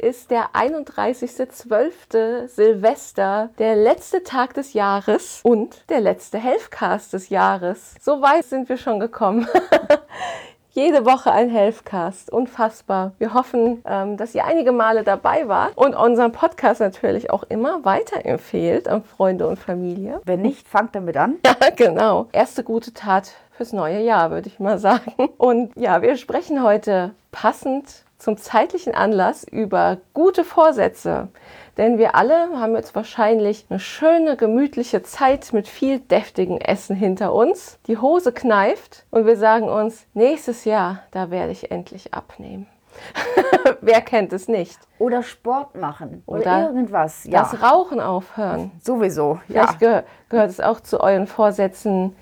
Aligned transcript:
ist 0.00 0.30
der 0.30 0.50
31.12. 0.54 2.48
Silvester, 2.48 3.50
der 3.58 3.76
letzte 3.76 4.22
Tag 4.22 4.54
des 4.54 4.72
Jahres 4.72 5.40
und 5.44 5.84
der 5.90 6.00
letzte 6.00 6.38
Healthcast 6.38 7.12
des 7.12 7.28
Jahres. 7.28 7.94
So 8.00 8.22
weit 8.22 8.44
sind 8.46 8.68
wir 8.68 8.78
schon 8.78 8.98
gekommen. 8.98 9.46
Jede 10.72 11.04
Woche 11.04 11.32
ein 11.32 11.50
Healthcast. 11.50 12.32
Unfassbar. 12.32 13.12
Wir 13.18 13.34
hoffen, 13.34 13.82
ähm, 13.84 14.16
dass 14.16 14.34
ihr 14.36 14.44
einige 14.44 14.70
Male 14.70 15.02
dabei 15.02 15.48
wart 15.48 15.76
und 15.76 15.94
unseren 15.94 16.30
Podcast 16.30 16.80
natürlich 16.80 17.30
auch 17.30 17.42
immer 17.44 17.84
weiterempfehlt 17.84 18.88
an 18.88 19.02
Freunde 19.02 19.48
und 19.48 19.58
Familie. 19.58 20.20
Wenn 20.24 20.42
nicht, 20.42 20.68
fangt 20.68 20.94
damit 20.94 21.16
an. 21.16 21.36
Ja, 21.60 21.70
genau. 21.76 22.28
Erste 22.32 22.64
gute 22.64 22.94
Tat 22.94 23.32
fürs 23.50 23.72
neue 23.72 24.00
Jahr, 24.00 24.30
würde 24.30 24.48
ich 24.48 24.60
mal 24.60 24.78
sagen. 24.78 25.12
Und 25.36 25.76
ja, 25.76 26.00
wir 26.00 26.16
sprechen 26.16 26.62
heute 26.62 27.10
passend 27.32 28.04
zum 28.20 28.36
zeitlichen 28.36 28.94
Anlass 28.94 29.44
über 29.44 29.98
gute 30.14 30.44
Vorsätze. 30.44 31.28
Denn 31.76 31.98
wir 31.98 32.14
alle 32.14 32.50
haben 32.60 32.74
jetzt 32.76 32.94
wahrscheinlich 32.94 33.66
eine 33.70 33.80
schöne, 33.80 34.36
gemütliche 34.36 35.02
Zeit 35.02 35.52
mit 35.52 35.66
viel 35.66 35.98
deftigem 35.98 36.58
Essen 36.58 36.94
hinter 36.94 37.32
uns. 37.32 37.78
Die 37.86 37.96
Hose 37.96 38.32
kneift 38.32 39.06
und 39.10 39.26
wir 39.26 39.36
sagen 39.36 39.68
uns, 39.68 40.06
nächstes 40.12 40.64
Jahr, 40.64 41.00
da 41.10 41.30
werde 41.30 41.52
ich 41.52 41.70
endlich 41.70 42.12
abnehmen. 42.12 42.66
Wer 43.80 44.00
kennt 44.00 44.32
es 44.32 44.48
nicht? 44.48 44.78
Oder 44.98 45.22
Sport 45.22 45.76
machen 45.76 46.22
oder, 46.26 46.40
Oder 46.40 46.66
irgendwas. 46.66 47.24
Ja, 47.24 47.40
Das 47.42 47.62
Rauchen 47.62 48.00
aufhören. 48.00 48.72
sowieso. 48.82 49.40
Ja. 49.48 49.62
Vielleicht 49.62 49.78
gehör, 49.78 50.04
gehört 50.28 50.50
es 50.50 50.60
auch 50.60 50.80
zu 50.80 51.00
euren 51.00 51.26
Vorsätzen, 51.26 52.16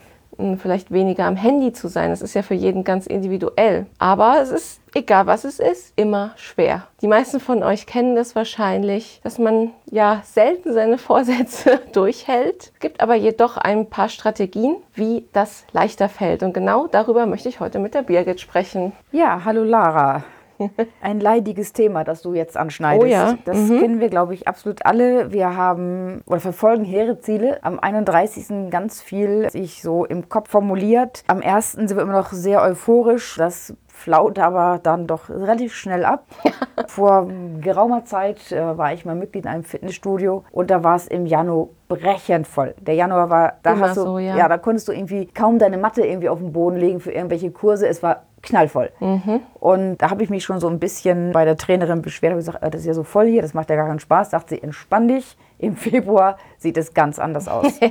vielleicht 0.58 0.90
weniger 0.90 1.24
am 1.24 1.36
Handy 1.36 1.72
zu 1.72 1.88
sein. 1.88 2.10
Das 2.10 2.22
ist 2.22 2.34
ja 2.34 2.42
für 2.42 2.54
jeden 2.54 2.84
ganz 2.84 3.06
individuell. 3.06 3.86
Aber 3.98 4.40
es 4.40 4.50
ist, 4.50 4.80
egal 4.94 5.26
was 5.26 5.44
es 5.44 5.58
ist, 5.58 5.92
immer 5.96 6.32
schwer. 6.36 6.86
Die 7.02 7.08
meisten 7.08 7.40
von 7.40 7.62
euch 7.62 7.86
kennen 7.86 8.16
das 8.16 8.34
wahrscheinlich, 8.34 9.20
dass 9.22 9.38
man 9.38 9.70
ja 9.90 10.22
selten 10.24 10.72
seine 10.72 10.98
Vorsätze 11.08 11.80
durchhält. 11.92 12.70
Es 12.74 12.80
gibt 12.80 13.00
aber 13.00 13.14
jedoch 13.14 13.56
ein 13.56 13.86
paar 13.86 14.08
Strategien, 14.08 14.76
wie 14.94 15.26
das 15.32 15.64
leichter 15.72 16.08
fällt. 16.08 16.42
Und 16.42 16.54
genau 16.54 16.86
darüber 16.86 17.26
möchte 17.26 17.48
ich 17.48 17.60
heute 17.60 17.78
mit 17.78 17.94
der 17.94 18.02
Birgit 18.02 18.40
sprechen. 18.40 18.92
Ja, 19.12 19.42
hallo 19.44 19.64
Lara. 19.64 20.24
Ein 21.00 21.20
leidiges 21.20 21.72
Thema, 21.72 22.04
das 22.04 22.22
du 22.22 22.34
jetzt 22.34 22.56
anschneidest. 22.56 23.04
Oh 23.04 23.08
ja, 23.08 23.38
Das 23.44 23.56
kennen 23.56 24.00
wir, 24.00 24.08
glaube 24.08 24.34
ich, 24.34 24.48
absolut 24.48 24.84
alle. 24.84 25.32
Wir 25.32 25.56
haben 25.56 26.22
oder 26.26 26.40
verfolgen 26.40 26.84
hehre 26.84 27.20
Ziele. 27.20 27.58
Am 27.62 27.78
31. 27.78 28.70
ganz 28.70 29.00
viel 29.00 29.50
sich 29.50 29.82
so 29.82 30.04
im 30.04 30.28
Kopf 30.28 30.50
formuliert. 30.50 31.24
Am 31.26 31.40
1. 31.42 31.72
sind 31.72 31.94
wir 31.94 32.02
immer 32.02 32.12
noch 32.12 32.32
sehr 32.32 32.62
euphorisch. 32.62 33.36
Das 33.36 33.74
flaut 33.88 34.38
aber 34.38 34.78
dann 34.82 35.06
doch 35.06 35.28
relativ 35.28 35.74
schnell 35.74 36.04
ab. 36.04 36.26
Vor 36.86 37.28
geraumer 37.60 38.04
Zeit 38.04 38.52
äh, 38.52 38.78
war 38.78 38.92
ich 38.92 39.04
mal 39.04 39.16
Mitglied 39.16 39.44
in 39.44 39.50
einem 39.50 39.64
Fitnessstudio 39.64 40.44
und 40.52 40.70
da 40.70 40.84
war 40.84 40.96
es 40.96 41.08
im 41.08 41.26
Januar 41.26 41.68
brechend 41.88 42.46
voll. 42.46 42.74
Der 42.80 42.94
Januar 42.94 43.30
war, 43.30 43.54
da 43.62 43.72
Immer 43.72 43.88
hast 43.88 43.96
du, 43.96 44.02
so, 44.02 44.18
ja. 44.18 44.48
da 44.48 44.58
konntest 44.58 44.86
du 44.88 44.92
irgendwie 44.92 45.26
kaum 45.26 45.58
deine 45.58 45.78
Matte 45.78 46.02
irgendwie 46.02 46.28
auf 46.28 46.38
den 46.38 46.52
Boden 46.52 46.76
legen 46.76 47.00
für 47.00 47.12
irgendwelche 47.12 47.50
Kurse. 47.50 47.88
Es 47.88 48.02
war 48.02 48.24
knallvoll. 48.42 48.90
Mhm. 49.00 49.40
Und 49.60 49.98
da 49.98 50.10
habe 50.10 50.22
ich 50.22 50.30
mich 50.30 50.44
schon 50.44 50.60
so 50.60 50.68
ein 50.68 50.78
bisschen 50.78 51.32
bei 51.32 51.44
der 51.44 51.56
Trainerin 51.56 52.02
beschwert 52.02 52.32
und 52.32 52.38
gesagt, 52.38 52.62
äh, 52.62 52.70
das 52.70 52.82
ist 52.82 52.86
ja 52.86 52.94
so 52.94 53.04
voll 53.04 53.26
hier, 53.26 53.42
das 53.42 53.54
macht 53.54 53.70
ja 53.70 53.76
gar 53.76 53.86
keinen 53.88 54.00
Spaß. 54.00 54.30
Sagt 54.30 54.50
sie, 54.50 54.62
entspann 54.62 55.08
dich. 55.08 55.36
Im 55.58 55.76
Februar 55.76 56.38
sieht 56.58 56.76
es 56.76 56.94
ganz 56.94 57.18
anders 57.18 57.48
aus. 57.48 57.78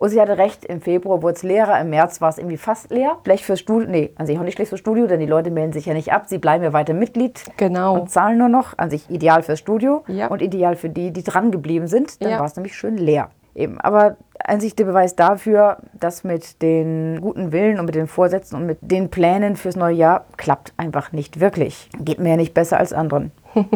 Und 0.00 0.10
sie 0.10 0.20
hatte 0.20 0.38
recht, 0.38 0.64
im 0.64 0.80
Februar 0.80 1.22
wurde 1.22 1.34
es 1.34 1.42
leerer, 1.42 1.80
im 1.80 1.90
März 1.90 2.20
war 2.20 2.28
es 2.28 2.38
irgendwie 2.38 2.56
fast 2.56 2.90
leer. 2.92 3.16
Schlecht 3.24 3.42
fürs 3.44 3.58
Studio, 3.58 3.88
nee, 3.90 4.12
an 4.14 4.26
sich 4.26 4.38
auch 4.38 4.44
nicht 4.44 4.54
schlecht 4.54 4.68
fürs 4.68 4.78
Studio, 4.78 5.08
denn 5.08 5.18
die 5.18 5.26
Leute 5.26 5.50
melden 5.50 5.72
sich 5.72 5.86
ja 5.86 5.92
nicht 5.94 6.12
ab, 6.12 6.26
sie 6.28 6.38
bleiben 6.38 6.62
ja 6.62 6.72
weiter 6.72 6.94
Mitglied 6.94 7.42
Genau. 7.56 7.94
und 7.98 8.08
zahlen 8.08 8.38
nur 8.38 8.48
noch. 8.48 8.78
An 8.78 8.90
sich 8.90 9.10
ideal 9.10 9.42
fürs 9.42 9.58
Studio 9.58 10.04
Ja. 10.06 10.28
und 10.28 10.40
ideal 10.40 10.76
für 10.76 10.88
die, 10.88 11.10
die 11.12 11.24
dran 11.24 11.50
geblieben 11.50 11.88
sind. 11.88 12.22
Dann 12.22 12.30
Ja. 12.30 12.38
war 12.38 12.46
es 12.46 12.54
nämlich 12.54 12.76
schön 12.76 12.96
leer. 12.96 13.30
Eben, 13.56 13.80
aber 13.80 14.16
sich 14.58 14.76
der 14.76 14.84
Beweis 14.84 15.16
dafür, 15.16 15.78
dass 15.92 16.24
mit 16.24 16.62
den 16.62 17.20
guten 17.20 17.52
Willen 17.52 17.78
und 17.78 17.86
mit 17.86 17.94
den 17.94 18.06
Vorsätzen 18.06 18.56
und 18.56 18.66
mit 18.66 18.78
den 18.80 19.10
Plänen 19.10 19.56
fürs 19.56 19.76
neue 19.76 19.94
Jahr 19.94 20.24
klappt 20.36 20.72
einfach 20.76 21.12
nicht 21.12 21.40
wirklich. 21.40 21.90
Geht 21.98 22.18
mir 22.18 22.30
ja 22.30 22.36
nicht 22.36 22.54
besser 22.54 22.78
als 22.78 22.92
anderen. 22.92 23.32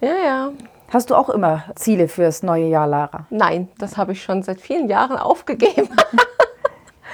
Ja, 0.00 0.14
ja. 0.24 0.52
Hast 0.88 1.10
du 1.10 1.14
auch 1.14 1.28
immer 1.28 1.64
Ziele 1.74 2.08
fürs 2.08 2.42
neue 2.42 2.66
Jahr, 2.66 2.86
Lara? 2.86 3.26
Nein, 3.30 3.68
das 3.78 3.96
habe 3.96 4.12
ich 4.12 4.22
schon 4.22 4.42
seit 4.42 4.60
vielen 4.60 4.88
Jahren 4.88 5.16
aufgegeben. 5.16 5.90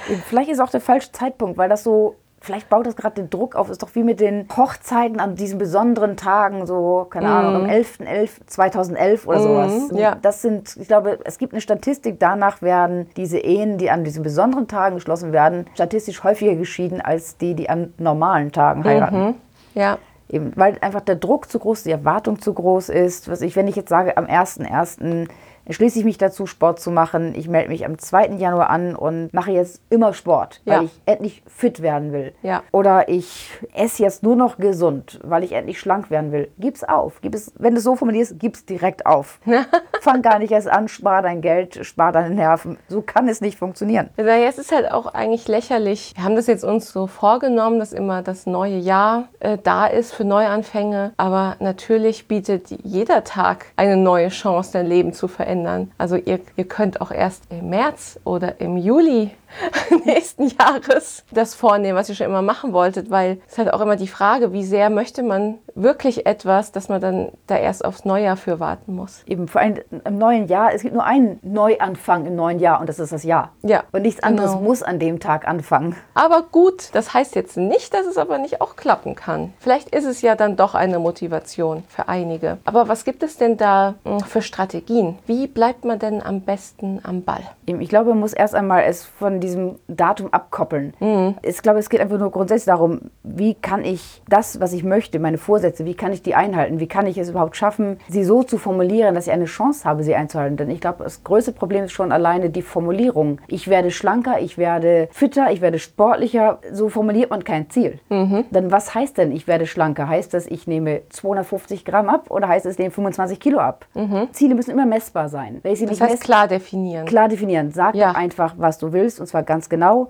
Eben, 0.07 0.21
Vielleicht 0.25 0.49
ist 0.49 0.59
auch 0.59 0.69
der 0.69 0.81
falsche 0.81 1.11
Zeitpunkt, 1.11 1.57
weil 1.57 1.69
das 1.69 1.83
so, 1.83 2.15
vielleicht 2.41 2.69
baut 2.69 2.85
das 2.85 2.95
gerade 2.95 3.15
den 3.15 3.29
Druck 3.29 3.55
auf. 3.55 3.69
Ist 3.69 3.83
doch 3.83 3.93
wie 3.93 4.03
mit 4.03 4.19
den 4.19 4.47
Hochzeiten 4.55 5.19
an 5.19 5.35
diesen 5.35 5.57
besonderen 5.57 6.17
Tagen, 6.17 6.65
so, 6.65 7.07
keine 7.09 7.29
Ahnung, 7.29 7.63
am 7.63 7.69
11.11.2011 7.69 9.25
oder 9.25 9.39
sowas. 9.39 9.91
ja. 9.93 10.15
Das 10.21 10.41
sind, 10.41 10.75
ich 10.79 10.87
glaube, 10.87 11.19
es 11.23 11.37
gibt 11.37 11.53
eine 11.53 11.61
Statistik, 11.61 12.19
danach 12.19 12.61
werden 12.61 13.09
diese 13.17 13.39
Ehen, 13.39 13.77
die 13.77 13.89
an 13.89 14.03
diesen 14.03 14.23
besonderen 14.23 14.67
Tagen 14.67 14.95
geschlossen 14.95 15.31
werden, 15.31 15.65
statistisch 15.73 16.23
häufiger 16.23 16.55
geschieden 16.55 17.01
als 17.01 17.37
die, 17.37 17.53
die 17.55 17.69
an 17.69 17.93
normalen 17.97 18.51
Tagen 18.51 18.83
heiraten. 18.83 19.35
ja. 19.73 19.97
Eben, 20.29 20.51
weil 20.57 20.77
einfach 20.81 20.99
der 20.99 21.15
Druck 21.15 21.49
zu 21.49 21.57
groß, 21.57 21.83
die 21.83 21.91
Erwartung 21.91 22.41
zu 22.41 22.53
groß 22.53 22.89
ist. 22.89 23.29
Was 23.31 23.39
ich, 23.39 23.55
wenn 23.55 23.69
ich 23.69 23.77
jetzt 23.77 23.87
sage, 23.87 24.17
am 24.17 24.25
1.1. 24.25 25.29
entschließe 25.67 25.99
ich 25.99 26.05
mich 26.05 26.17
dazu, 26.17 26.45
Sport 26.47 26.79
zu 26.79 26.89
machen. 26.91 27.33
Ich 27.35 27.47
melde 27.47 27.69
mich 27.69 27.85
am 27.85 27.97
2. 27.99 28.37
Januar 28.37 28.69
an 28.69 28.95
und 28.95 29.33
mache 29.33 29.51
jetzt 29.51 29.81
immer 29.89 30.13
Sport, 30.13 30.61
weil 30.65 30.73
Ja. 30.77 30.81
ich 30.83 30.99
endlich 31.05 31.43
fit 31.45 31.81
werden 31.81 32.11
will. 32.13 32.33
Ja. 32.41 32.63
Oder 32.71 33.09
ich 33.09 33.51
esse 33.73 34.01
jetzt 34.03 34.23
nur 34.23 34.35
noch 34.35 34.57
gesund, 34.57 35.19
weil 35.23 35.43
ich 35.43 35.51
endlich 35.51 35.79
schlank 35.79 36.09
werden 36.09 36.31
will. 36.31 36.49
Gib's 36.57 36.83
auf. 36.83 37.19
Gib 37.21 37.35
es, 37.35 37.51
wenn 37.57 37.73
du 37.73 37.77
es 37.79 37.83
so 37.83 37.95
formulierst, 37.95 38.39
gib's 38.39 38.65
direkt 38.65 39.05
auf. 39.05 39.39
Fang 40.01 40.21
gar 40.21 40.39
nicht 40.39 40.51
erst 40.51 40.69
an, 40.69 40.87
spar 40.87 41.21
dein 41.21 41.41
Geld, 41.41 41.85
spar 41.85 42.11
deine 42.11 42.33
Nerven. 42.33 42.77
So 42.87 43.01
kann 43.01 43.27
es 43.27 43.41
nicht 43.41 43.57
funktionieren. 43.59 44.09
Naja, 44.17 44.47
es 44.47 44.57
ist 44.57 44.71
halt 44.71 44.91
auch 44.91 45.07
eigentlich 45.13 45.47
lächerlich. 45.47 46.13
Wir 46.15 46.23
haben 46.23 46.35
das 46.35 46.47
jetzt 46.47 46.63
uns 46.63 46.91
so 46.91 47.07
vorgenommen, 47.07 47.79
dass 47.79 47.91
immer 47.93 48.21
das 48.21 48.45
neue 48.45 48.77
Jahr 48.77 49.27
äh, 49.39 49.57
da 49.61 49.87
ist 49.87 50.13
für 50.13 50.23
Neuanfänge. 50.23 51.11
Aber 51.17 51.55
natürlich 51.59 52.27
bietet 52.27 52.69
jeder 52.83 53.23
Tag 53.25 53.65
eine 53.75 53.97
neue 53.97 54.29
Chance, 54.29 54.71
dein 54.73 54.85
Leben 54.87 55.11
zu 55.13 55.27
verändern. 55.27 55.56
Also 55.97 56.15
ihr, 56.15 56.39
ihr 56.55 56.67
könnt 56.67 57.01
auch 57.01 57.11
erst 57.11 57.43
im 57.51 57.69
März 57.69 58.19
oder 58.23 58.61
im 58.61 58.77
Juli 58.77 59.31
nächsten 60.05 60.47
Jahres 60.47 61.23
das 61.31 61.55
vornehmen, 61.55 61.97
was 61.97 62.09
ihr 62.09 62.15
schon 62.15 62.27
immer 62.27 62.41
machen 62.41 62.73
wolltet, 62.73 63.09
weil 63.09 63.39
es 63.49 63.57
halt 63.57 63.73
auch 63.73 63.81
immer 63.81 63.95
die 63.95 64.07
Frage, 64.07 64.53
wie 64.53 64.63
sehr 64.63 64.89
möchte 64.89 65.23
man 65.23 65.55
wirklich 65.75 66.25
etwas, 66.25 66.71
dass 66.71 66.89
man 66.89 67.01
dann 67.01 67.29
da 67.47 67.57
erst 67.57 67.85
aufs 67.85 68.05
Neujahr 68.05 68.37
für 68.37 68.59
warten 68.59 68.95
muss. 68.95 69.23
Eben 69.25 69.47
vor 69.47 69.61
allem 69.61 69.77
im 70.05 70.17
neuen 70.17 70.47
Jahr, 70.47 70.73
es 70.73 70.81
gibt 70.81 70.93
nur 70.93 71.03
einen 71.03 71.39
Neuanfang 71.43 72.25
im 72.25 72.35
neuen 72.35 72.59
Jahr 72.59 72.79
und 72.79 72.89
das 72.89 72.99
ist 72.99 73.11
das 73.11 73.23
Jahr. 73.23 73.51
Ja, 73.63 73.83
Und 73.91 74.01
nichts 74.01 74.23
anderes 74.23 74.51
genau. 74.51 74.63
muss 74.63 74.83
an 74.83 74.99
dem 74.99 75.19
Tag 75.19 75.47
anfangen. 75.47 75.95
Aber 76.13 76.43
gut, 76.51 76.89
das 76.93 77.13
heißt 77.13 77.35
jetzt 77.35 77.57
nicht, 77.57 77.93
dass 77.93 78.05
es 78.05 78.17
aber 78.17 78.37
nicht 78.37 78.61
auch 78.61 78.75
klappen 78.75 79.15
kann. 79.15 79.53
Vielleicht 79.59 79.89
ist 79.95 80.05
es 80.05 80.21
ja 80.21 80.35
dann 80.35 80.55
doch 80.55 80.75
eine 80.75 80.99
Motivation 80.99 81.83
für 81.87 82.07
einige. 82.07 82.57
Aber 82.65 82.87
was 82.87 83.03
gibt 83.05 83.23
es 83.23 83.37
denn 83.37 83.57
da 83.57 83.95
mh, 84.03 84.19
für 84.25 84.41
Strategien? 84.41 85.17
Wie 85.25 85.47
bleibt 85.47 85.85
man 85.85 85.99
denn 85.99 86.21
am 86.23 86.41
besten 86.41 86.99
am 87.03 87.23
Ball? 87.23 87.41
Eben, 87.65 87.81
Ich 87.81 87.89
glaube, 87.89 88.09
man 88.09 88.19
muss 88.19 88.33
erst 88.33 88.55
einmal 88.55 88.83
es 88.83 89.05
von 89.05 89.36
diesem 89.39 89.75
Datum 89.87 90.27
abkoppeln. 90.33 90.93
Mhm. 90.99 91.35
Ich 91.41 91.61
glaube, 91.61 91.79
es 91.79 91.89
geht 91.89 91.99
einfach 92.01 92.17
nur 92.17 92.31
grundsätzlich 92.31 92.65
darum, 92.65 93.01
wie 93.23 93.53
kann 93.53 93.83
ich 93.85 94.21
das, 94.29 94.59
was 94.59 94.73
ich 94.73 94.83
möchte, 94.83 95.19
meine 95.19 95.37
Vorsätze, 95.37 95.85
wie 95.85 95.93
kann 95.95 96.11
ich 96.13 96.21
die 96.21 96.35
einhalten? 96.35 96.79
Wie 96.79 96.87
kann 96.87 97.05
ich 97.07 97.17
es 97.17 97.29
überhaupt 97.29 97.55
schaffen, 97.55 97.99
sie 98.07 98.23
so 98.23 98.43
zu 98.43 98.57
formulieren, 98.57 99.15
dass 99.15 99.27
ich 99.27 99.33
eine 99.33 99.45
Chance 99.45 99.85
habe, 99.85 100.03
sie 100.03 100.15
einzuhalten? 100.15 100.57
Denn 100.57 100.69
ich 100.69 100.81
glaube, 100.81 101.03
das 101.03 101.23
größte 101.23 101.51
Problem 101.51 101.85
ist 101.85 101.91
schon 101.91 102.11
alleine 102.11 102.49
die 102.49 102.61
Formulierung. 102.61 103.39
Ich 103.47 103.67
werde 103.67 103.91
schlanker, 103.91 104.39
ich 104.39 104.57
werde 104.57 105.09
fitter, 105.11 105.51
ich 105.51 105.61
werde 105.61 105.79
sportlicher. 105.79 106.59
So 106.71 106.89
formuliert 106.89 107.29
man 107.29 107.43
kein 107.43 107.69
Ziel. 107.69 107.99
Mhm. 108.09 108.45
Denn 108.51 108.71
was 108.71 108.93
heißt 108.95 109.17
denn, 109.17 109.31
ich 109.31 109.47
werde 109.47 109.65
schlanker? 109.67 110.07
Heißt 110.07 110.33
das, 110.33 110.47
ich 110.47 110.67
nehme 110.67 111.01
250 111.09 111.85
Gramm 111.85 112.09
ab 112.09 112.31
oder 112.31 112.47
heißt 112.47 112.65
es, 112.65 112.73
ich 112.73 112.79
nehme 112.79 112.91
25 112.91 113.39
Kilo 113.39 113.59
ab? 113.59 113.85
Ziele 114.31 114.55
müssen 114.55 114.71
immer 114.71 114.85
messbar 114.85 115.29
sein. 115.29 115.61
Mhm. 115.63 115.85
Das 115.87 116.01
heißt 116.01 116.23
klar 116.23 116.47
definieren. 116.47 117.05
klar 117.05 117.27
definieren. 117.27 117.71
Sag 117.71 117.95
Ja. 117.95 118.11
einfach, 118.11 118.55
was 118.57 118.77
du 118.77 118.93
willst, 118.93 119.19
und 119.19 119.26
zwar 119.27 119.43
ganz 119.43 119.69
genau. 119.69 120.09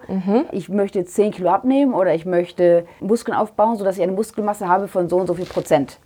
Ich 0.51 0.69
möchte 0.69 1.03
10 1.03 1.31
Kilo 1.31 1.49
abnehmen 1.49 1.93
oder 1.93 2.13
ich 2.13 2.25
möchte 2.25 2.85
Muskeln 2.99 3.35
aufbauen, 3.35 3.75
sodass 3.77 3.97
ich 3.97 4.03
eine 4.03 4.11
Muskelmasse 4.11 4.67
habe 4.67 4.87
von 4.87 5.09
so 5.09 5.17
und 5.17 5.27
so 5.27 5.33
viel 5.33 5.45
Prozent. 5.45 5.99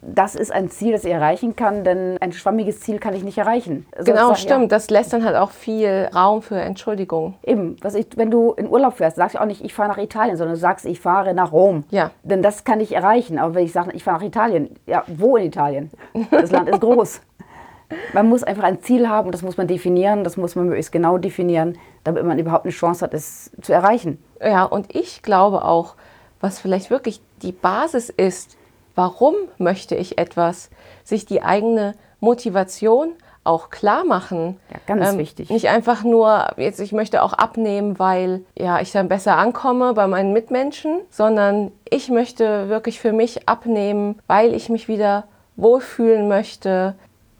Das 0.00 0.34
ist 0.34 0.52
ein 0.52 0.70
Ziel, 0.70 0.92
das 0.92 1.04
ich 1.04 1.12
erreichen 1.12 1.56
kann, 1.56 1.84
denn 1.84 2.16
ein 2.20 2.32
schwammiges 2.32 2.80
Ziel 2.80 2.98
kann 2.98 3.14
ich 3.14 3.24
nicht 3.24 3.38
erreichen. 3.38 3.86
Genau, 3.92 4.04
Sozusagen, 4.04 4.36
stimmt. 4.36 4.72
Das 4.72 4.90
lässt 4.90 5.12
dann 5.12 5.24
halt 5.24 5.36
auch 5.36 5.50
viel 5.50 6.08
Raum 6.14 6.42
für 6.42 6.56
Entschuldigung. 6.56 7.34
Ja, 7.44 7.52
eben, 7.52 7.76
was 7.82 7.94
ich, 7.94 8.06
wenn 8.16 8.30
du 8.30 8.52
in 8.52 8.68
Urlaub 8.68 8.94
fährst, 8.94 9.16
sagst 9.16 9.36
du 9.36 9.40
auch 9.40 9.46
nicht, 9.46 9.64
ich 9.64 9.74
fahre 9.74 9.88
nach 9.90 9.98
Italien, 9.98 10.36
sondern 10.36 10.54
du 10.54 10.60
sagst, 10.60 10.86
ich 10.86 11.00
fahre 11.00 11.34
nach 11.34 11.52
Rom. 11.52 11.84
Ja. 11.90 12.10
Denn 12.22 12.42
das 12.42 12.64
kann 12.64 12.80
ich 12.80 12.94
erreichen. 12.94 13.38
Aber 13.38 13.54
wenn 13.54 13.64
ich 13.64 13.72
sage, 13.72 13.92
ich 13.92 14.04
fahre 14.04 14.18
nach 14.18 14.26
Italien, 14.26 14.70
ja, 14.86 15.04
wo 15.06 15.36
in 15.36 15.46
Italien? 15.46 15.90
Das 16.30 16.50
Land 16.50 16.68
ist 16.68 16.80
groß. 16.80 17.20
Man 18.14 18.28
muss 18.28 18.42
einfach 18.42 18.64
ein 18.64 18.80
Ziel 18.80 19.08
haben, 19.08 19.30
das 19.32 19.42
muss 19.42 19.58
man 19.58 19.66
definieren, 19.66 20.24
das 20.24 20.38
muss 20.38 20.56
man 20.56 20.66
möglichst 20.66 20.92
genau 20.92 21.18
definieren, 21.18 21.76
damit 22.04 22.24
man 22.24 22.38
überhaupt 22.38 22.64
eine 22.64 22.72
Chance 22.72 23.04
hat, 23.04 23.14
es 23.14 23.50
zu 23.60 23.72
erreichen. 23.72 24.22
Ja, 24.40 24.64
und 24.64 24.94
ich 24.94 25.22
glaube 25.22 25.64
auch, 25.64 25.94
was 26.40 26.58
vielleicht 26.58 26.90
wirklich 26.90 27.20
die 27.42 27.52
Basis 27.52 28.08
ist, 28.10 28.56
warum 28.94 29.34
möchte 29.58 29.94
ich 29.94 30.18
etwas, 30.18 30.70
sich 31.04 31.26
die 31.26 31.42
eigene 31.42 31.94
Motivation 32.20 33.12
auch 33.44 33.70
klar 33.70 34.04
machen. 34.04 34.60
Ja, 34.70 34.78
ganz 34.86 35.12
ähm, 35.12 35.18
wichtig. 35.18 35.50
Nicht 35.50 35.68
einfach 35.68 36.04
nur, 36.04 36.52
jetzt 36.56 36.80
ich 36.80 36.92
möchte 36.92 37.22
auch 37.22 37.32
abnehmen, 37.32 37.98
weil 37.98 38.44
ja, 38.56 38.80
ich 38.80 38.92
dann 38.92 39.08
besser 39.08 39.36
ankomme 39.36 39.94
bei 39.94 40.06
meinen 40.06 40.32
Mitmenschen, 40.32 41.00
sondern 41.10 41.72
ich 41.88 42.08
möchte 42.08 42.68
wirklich 42.68 43.00
für 43.00 43.12
mich 43.12 43.48
abnehmen, 43.48 44.18
weil 44.26 44.54
ich 44.54 44.68
mich 44.68 44.86
wieder 44.86 45.24
wohlfühlen 45.56 46.28
möchte. 46.28 46.94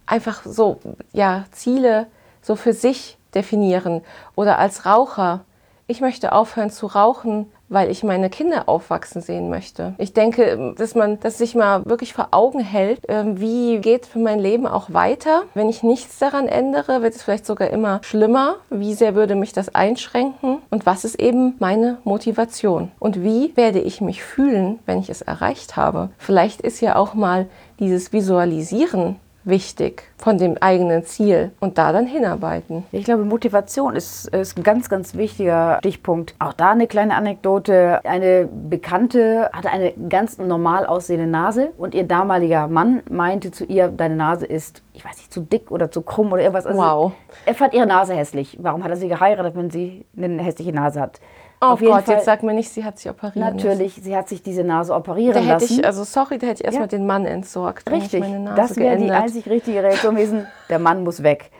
Einfach 0.06 0.42
so, 0.44 0.78
ja, 1.12 1.44
Ziele 1.52 2.06
so 2.40 2.56
für 2.56 2.72
sich 2.72 3.16
definieren. 3.34 4.02
Oder 4.34 4.58
als 4.58 4.86
Raucher, 4.86 5.44
ich 5.86 6.00
möchte 6.00 6.32
aufhören 6.32 6.70
zu 6.70 6.86
rauchen, 6.86 7.46
weil 7.68 7.90
ich 7.90 8.02
meine 8.04 8.30
Kinder 8.30 8.68
aufwachsen 8.68 9.22
sehen 9.22 9.48
möchte. 9.48 9.94
Ich 9.98 10.12
denke, 10.12 10.74
dass 10.76 10.94
man 10.94 11.18
das 11.20 11.38
sich 11.38 11.54
mal 11.54 11.84
wirklich 11.86 12.12
vor 12.12 12.28
Augen 12.30 12.60
hält, 12.60 13.00
ähm, 13.08 13.40
wie 13.40 13.78
geht 13.78 14.06
für 14.06 14.18
mein 14.18 14.38
Leben 14.38 14.66
auch 14.66 14.92
weiter. 14.92 15.42
Wenn 15.54 15.68
ich 15.68 15.82
nichts 15.82 16.18
daran 16.18 16.48
ändere, 16.48 17.02
wird 17.02 17.14
es 17.14 17.22
vielleicht 17.22 17.46
sogar 17.46 17.70
immer 17.70 18.00
schlimmer. 18.04 18.56
Wie 18.70 18.94
sehr 18.94 19.14
würde 19.14 19.34
mich 19.34 19.52
das 19.52 19.74
einschränken? 19.74 20.58
Und 20.70 20.86
was 20.86 21.04
ist 21.04 21.18
eben 21.18 21.54
meine 21.58 21.98
Motivation? 22.04 22.92
Und 22.98 23.22
wie 23.22 23.56
werde 23.56 23.80
ich 23.80 24.00
mich 24.00 24.22
fühlen, 24.22 24.78
wenn 24.86 25.00
ich 25.00 25.08
es 25.08 25.22
erreicht 25.22 25.76
habe? 25.76 26.10
Vielleicht 26.18 26.60
ist 26.60 26.80
ja 26.80 26.96
auch 26.96 27.14
mal 27.14 27.46
dieses 27.78 28.12
Visualisieren 28.12 29.16
wichtig 29.44 30.04
von 30.18 30.38
dem 30.38 30.56
eigenen 30.60 31.04
Ziel 31.04 31.52
und 31.60 31.78
da 31.78 31.92
dann 31.92 32.06
hinarbeiten. 32.06 32.84
Ich 32.92 33.04
glaube, 33.04 33.24
Motivation 33.24 33.96
ist, 33.96 34.28
ist 34.28 34.56
ein 34.56 34.62
ganz, 34.62 34.88
ganz 34.88 35.14
wichtiger 35.14 35.78
Stichpunkt. 35.78 36.34
Auch 36.38 36.52
da 36.52 36.70
eine 36.70 36.86
kleine 36.86 37.14
Anekdote. 37.14 38.00
Eine 38.04 38.46
Bekannte 38.46 39.50
hatte 39.52 39.70
eine 39.70 39.92
ganz 40.08 40.38
normal 40.38 40.86
aussehende 40.86 41.26
Nase 41.26 41.72
und 41.76 41.94
ihr 41.94 42.04
damaliger 42.04 42.68
Mann 42.68 43.02
meinte 43.10 43.50
zu 43.50 43.64
ihr, 43.64 43.88
deine 43.88 44.16
Nase 44.16 44.46
ist, 44.46 44.82
ich 44.92 45.04
weiß 45.04 45.16
nicht, 45.16 45.32
zu 45.32 45.40
dick 45.40 45.70
oder 45.70 45.90
zu 45.90 46.02
krumm 46.02 46.32
oder 46.32 46.42
irgendwas. 46.42 46.66
Also 46.66 46.78
wow. 46.78 47.12
Er 47.46 47.54
fand 47.54 47.74
ihre 47.74 47.86
Nase 47.86 48.14
hässlich. 48.14 48.58
Warum 48.60 48.84
hat 48.84 48.90
er 48.90 48.96
sie 48.96 49.08
geheiratet, 49.08 49.56
wenn 49.56 49.70
sie 49.70 50.04
eine 50.16 50.42
hässliche 50.42 50.72
Nase 50.72 51.00
hat? 51.00 51.20
Oh 51.62 51.76
Gott, 51.76 52.04
Fall, 52.04 52.14
jetzt 52.16 52.24
sag 52.24 52.42
mir 52.42 52.54
nicht, 52.54 52.70
sie 52.70 52.84
hat 52.84 52.98
sich 52.98 53.08
operiert. 53.08 53.36
Natürlich, 53.36 53.94
sie 53.94 54.16
hat 54.16 54.28
sich 54.28 54.42
diese 54.42 54.64
Nase 54.64 54.92
operieren 54.92 55.34
da 55.34 55.40
hätte 55.40 55.64
lassen. 55.64 55.78
Ich, 55.78 55.86
also 55.86 56.02
sorry, 56.02 56.38
da 56.38 56.48
hätte 56.48 56.62
ich 56.62 56.64
erstmal 56.64 56.86
ja. 56.86 56.98
den 56.98 57.06
Mann 57.06 57.24
entsorgt. 57.24 57.88
Richtig, 57.88 58.24
das 58.56 58.76
wäre 58.76 58.96
die 58.96 59.10
einzig 59.12 59.48
richtige 59.48 59.82
Reaktion 59.82 60.16
gewesen. 60.16 60.46
Der 60.68 60.80
Mann 60.80 61.04
muss 61.04 61.22
weg. 61.22 61.52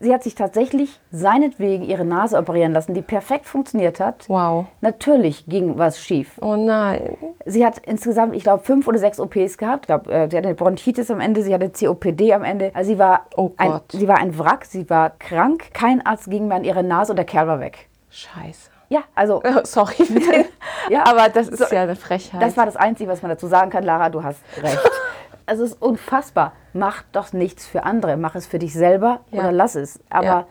sie 0.00 0.12
hat 0.12 0.22
sich 0.22 0.34
tatsächlich 0.34 1.00
seinetwegen 1.10 1.84
ihre 1.84 2.04
Nase 2.04 2.36
operieren 2.36 2.72
lassen, 2.72 2.92
die 2.92 3.00
perfekt 3.00 3.46
funktioniert 3.46 4.00
hat. 4.00 4.28
Wow. 4.28 4.66
Natürlich 4.82 5.46
ging 5.46 5.78
was 5.78 5.98
schief. 5.98 6.38
Oh 6.42 6.56
nein. 6.56 7.16
Sie 7.46 7.64
hat 7.64 7.78
insgesamt, 7.78 8.36
ich 8.36 8.42
glaube, 8.42 8.64
fünf 8.64 8.86
oder 8.86 8.98
sechs 8.98 9.18
OPs 9.18 9.56
gehabt. 9.56 9.84
Ich 9.84 9.86
glaube, 9.86 10.12
äh, 10.12 10.28
sie 10.30 10.36
hatte 10.36 10.54
Bronchitis 10.54 11.10
am 11.10 11.20
Ende, 11.20 11.42
sie 11.42 11.54
hatte 11.54 11.70
COPD 11.70 12.34
am 12.34 12.44
Ende. 12.44 12.70
Also 12.74 12.92
sie 12.92 12.98
war, 12.98 13.26
oh 13.34 13.52
ein, 13.56 13.80
sie 13.90 14.08
war 14.08 14.18
ein 14.18 14.38
Wrack, 14.38 14.66
sie 14.66 14.90
war 14.90 15.10
krank. 15.18 15.70
Kein 15.72 16.04
Arzt 16.04 16.28
ging 16.28 16.48
mehr 16.48 16.58
an 16.58 16.64
ihre 16.64 16.82
Nase 16.82 17.12
und 17.12 17.16
der 17.16 17.24
Kerl 17.24 17.46
war 17.46 17.60
weg. 17.60 17.88
Scheiße. 18.10 18.69
Ja, 18.90 19.04
also. 19.14 19.40
Oh, 19.50 19.60
sorry. 19.64 19.94
ja, 20.90 21.06
aber 21.06 21.28
das 21.28 21.48
ist 21.48 21.58
so, 21.58 21.74
ja 21.74 21.82
eine 21.82 21.96
Frechheit. 21.96 22.42
Das 22.42 22.56
war 22.56 22.66
das 22.66 22.76
Einzige, 22.76 23.10
was 23.10 23.22
man 23.22 23.30
dazu 23.30 23.46
sagen 23.46 23.70
kann. 23.70 23.84
Lara, 23.84 24.10
du 24.10 24.22
hast 24.22 24.40
recht. 24.62 24.78
also 25.46 25.64
es 25.64 25.72
ist 25.72 25.82
unfassbar. 25.82 26.52
Mach 26.72 27.02
doch 27.12 27.32
nichts 27.32 27.66
für 27.66 27.84
andere. 27.84 28.16
Mach 28.16 28.34
es 28.34 28.46
für 28.46 28.58
dich 28.58 28.74
selber 28.74 29.20
ja. 29.30 29.40
oder 29.40 29.52
lass 29.52 29.76
es. 29.76 30.00
Aber 30.10 30.24
ja. 30.24 30.46